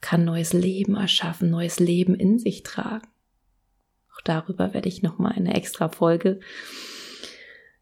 kann 0.00 0.24
neues 0.24 0.52
Leben 0.52 0.96
erschaffen, 0.96 1.50
neues 1.50 1.78
Leben 1.78 2.14
in 2.14 2.38
sich 2.38 2.62
tragen. 2.62 3.06
Auch 4.14 4.20
darüber 4.22 4.74
werde 4.74 4.88
ich 4.88 5.02
nochmal 5.02 5.32
eine 5.32 5.54
extra 5.54 5.88
Folge 5.88 6.40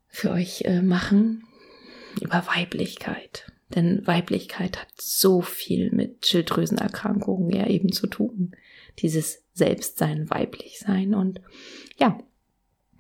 für 0.09 0.31
euch 0.31 0.63
äh, 0.65 0.83
machen 0.83 1.45
über 2.21 2.47
Weiblichkeit. 2.47 3.51
Denn 3.75 4.05
Weiblichkeit 4.07 4.81
hat 4.81 4.89
so 5.01 5.41
viel 5.41 5.93
mit 5.93 6.27
Schilddrüsenerkrankungen 6.27 7.51
ja 7.51 7.67
eben 7.67 7.93
zu 7.93 8.09
tun. 8.09 8.57
Dieses 8.99 9.45
Selbstsein, 9.53 10.29
weiblich 10.29 10.81
sein. 10.81 11.15
Und 11.15 11.41
ja, 11.97 12.19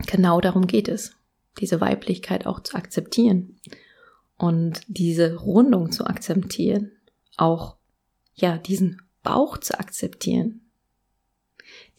genau 0.06 0.40
darum 0.40 0.66
geht 0.66 0.88
es. 0.88 1.16
Diese 1.58 1.80
Weiblichkeit 1.80 2.46
auch 2.46 2.60
zu 2.60 2.76
akzeptieren. 2.76 3.60
Und 4.36 4.82
diese 4.86 5.34
Rundung 5.34 5.90
zu 5.90 6.06
akzeptieren. 6.06 6.92
Auch, 7.36 7.76
ja, 8.34 8.56
diesen 8.56 9.02
Bauch 9.24 9.58
zu 9.58 9.78
akzeptieren. 9.78 10.60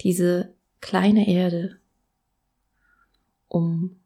Diese 0.01 0.53
kleine 0.81 1.27
Erde, 1.27 1.79
um 3.47 3.99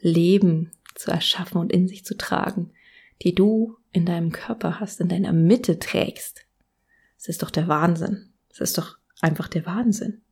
Leben 0.00 0.72
zu 0.94 1.10
erschaffen 1.10 1.58
und 1.58 1.72
in 1.72 1.88
sich 1.88 2.04
zu 2.04 2.16
tragen, 2.16 2.72
die 3.22 3.34
du 3.34 3.76
in 3.92 4.06
deinem 4.06 4.32
Körper 4.32 4.80
hast, 4.80 5.00
in 5.00 5.08
deiner 5.08 5.32
Mitte 5.32 5.78
trägst. 5.78 6.46
Es 7.18 7.28
ist 7.28 7.42
doch 7.42 7.50
der 7.50 7.68
Wahnsinn. 7.68 8.32
Es 8.48 8.60
ist 8.60 8.78
doch 8.78 8.98
einfach 9.20 9.48
der 9.48 9.64
Wahnsinn. 9.66 10.22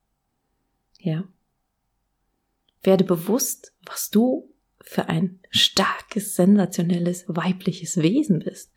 Ja. 0.99 1.25
Werde 2.83 3.05
bewusst, 3.05 3.75
was 3.85 4.11
du 4.11 4.53
für 4.81 5.09
ein 5.09 5.41
starkes, 5.51 6.35
sensationelles, 6.35 7.25
weibliches 7.29 7.99
Wesen 7.99 8.41
bist. 8.41 8.73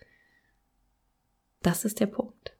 Das 1.61 1.85
ist 1.85 1.99
der 2.01 2.07
Punkt. 2.07 2.55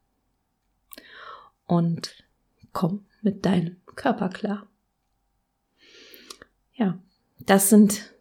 Und 1.65 2.23
komm 2.71 3.05
mit 3.23 3.45
deinem 3.45 3.77
Körper 3.95 4.29
klar. 4.29 4.67
Ja, 6.73 6.99
das 7.39 7.69
sind 7.69 8.13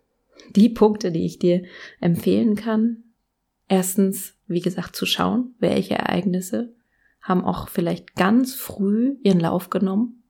die 0.56 0.68
Punkte, 0.68 1.12
die 1.12 1.26
ich 1.26 1.38
dir 1.38 1.64
empfehlen 2.00 2.56
kann. 2.56 3.04
Erstens, 3.68 4.34
wie 4.46 4.60
gesagt, 4.60 4.96
zu 4.96 5.06
schauen, 5.06 5.54
welche 5.58 5.94
Ereignisse 5.94 6.74
haben 7.20 7.44
auch 7.44 7.68
vielleicht 7.68 8.14
ganz 8.16 8.54
früh 8.54 9.16
ihren 9.22 9.40
Lauf 9.40 9.70
genommen. 9.70 10.22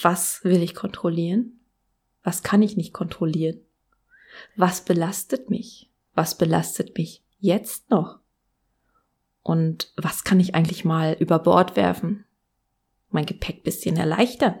Was 0.00 0.42
will 0.44 0.62
ich 0.62 0.74
kontrollieren? 0.74 1.60
Was 2.22 2.42
kann 2.42 2.62
ich 2.62 2.76
nicht 2.76 2.92
kontrollieren? 2.92 3.60
Was 4.56 4.84
belastet 4.84 5.50
mich? 5.50 5.90
Was 6.14 6.36
belastet 6.36 6.96
mich 6.96 7.22
jetzt 7.38 7.90
noch? 7.90 8.18
Und 9.42 9.92
was 9.96 10.24
kann 10.24 10.40
ich 10.40 10.54
eigentlich 10.54 10.84
mal 10.84 11.16
über 11.20 11.38
Bord 11.38 11.76
werfen? 11.76 12.24
Mein 13.14 13.26
Gepäck 13.26 13.62
bisschen 13.62 13.96
erleichtern. 13.96 14.56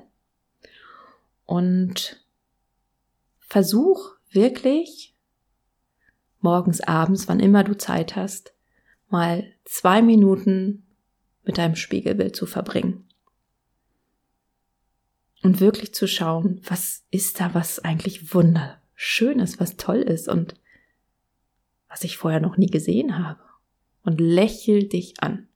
Und 1.44 2.24
versuch 3.40 4.12
wirklich 4.30 5.16
morgens, 6.38 6.80
abends, 6.80 7.26
wann 7.26 7.40
immer 7.40 7.64
du 7.64 7.76
Zeit 7.76 8.14
hast, 8.14 8.54
mal 9.08 9.52
zwei 9.64 10.02
Minuten 10.02 10.86
mit 11.42 11.58
deinem 11.58 11.74
Spiegelbild 11.74 12.36
zu 12.36 12.46
verbringen. 12.46 13.08
Und 15.42 15.58
wirklich 15.58 15.92
zu 15.92 16.06
schauen, 16.06 16.60
was 16.62 17.02
ist 17.10 17.40
da, 17.40 17.54
was 17.54 17.80
eigentlich 17.80 18.34
wunderschön 18.34 19.40
ist, 19.40 19.58
was 19.58 19.76
toll 19.76 19.98
ist 19.98 20.28
und 20.28 20.54
was 21.88 22.04
ich 22.04 22.16
vorher 22.16 22.40
noch 22.40 22.56
nie 22.56 22.68
gesehen 22.68 23.18
habe. 23.18 23.40
Und 24.04 24.20
lächel 24.20 24.88
dich 24.88 25.22
an 25.22 25.48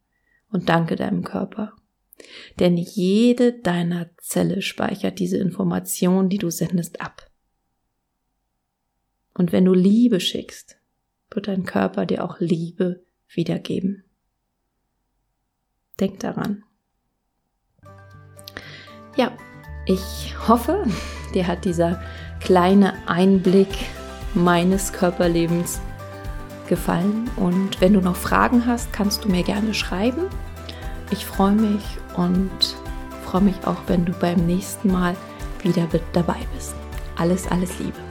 und 0.51 0.69
danke 0.69 0.97
deinem 0.97 1.23
Körper. 1.23 1.78
Denn 2.59 2.77
jede 2.77 3.53
deiner 3.53 4.11
Zelle 4.19 4.63
speichert 4.63 5.19
diese 5.19 5.39
Information, 5.39 6.29
die 6.29 6.39
du 6.39 6.51
sendest, 6.51 7.01
ab. 7.01 7.31
Und 9.35 9.53
wenn 9.53 9.65
du 9.65 9.73
Liebe 9.73 10.21
schickst, 10.21 10.79
wird 11.31 11.49
dein 11.49 11.65
Körper 11.65 12.07
dir 12.07 12.25
auch 12.25 12.41
Liebe 12.41 13.05
wiedergeben. 13.29 14.05
Denk 16.01 16.21
daran. 16.21 16.65
Ja, 19.17 19.37
ich 19.87 20.35
hoffe, 20.49 20.85
dir 21.35 21.47
hat 21.47 21.65
dieser 21.65 22.03
kleine 22.41 23.09
Einblick 23.09 23.69
meines 24.35 24.93
Körperlebens 24.93 25.81
gefallen. 26.69 27.31
Und 27.37 27.81
wenn 27.81 27.95
du 27.95 28.01
noch 28.01 28.17
Fragen 28.17 28.67
hast, 28.67 28.93
kannst 28.93 29.25
du 29.25 29.29
mir 29.29 29.43
gerne 29.43 29.75
schreiben. 29.75 30.29
Ich 31.11 31.25
freue 31.25 31.53
mich 31.53 31.83
und 32.17 32.51
freue 33.25 33.43
mich 33.43 33.57
auch, 33.67 33.77
wenn 33.87 34.05
du 34.05 34.13
beim 34.13 34.47
nächsten 34.47 34.93
Mal 34.93 35.17
wieder 35.63 35.87
dabei 36.13 36.47
bist. 36.55 36.75
Alles, 37.17 37.51
alles 37.51 37.79
Liebe. 37.79 38.08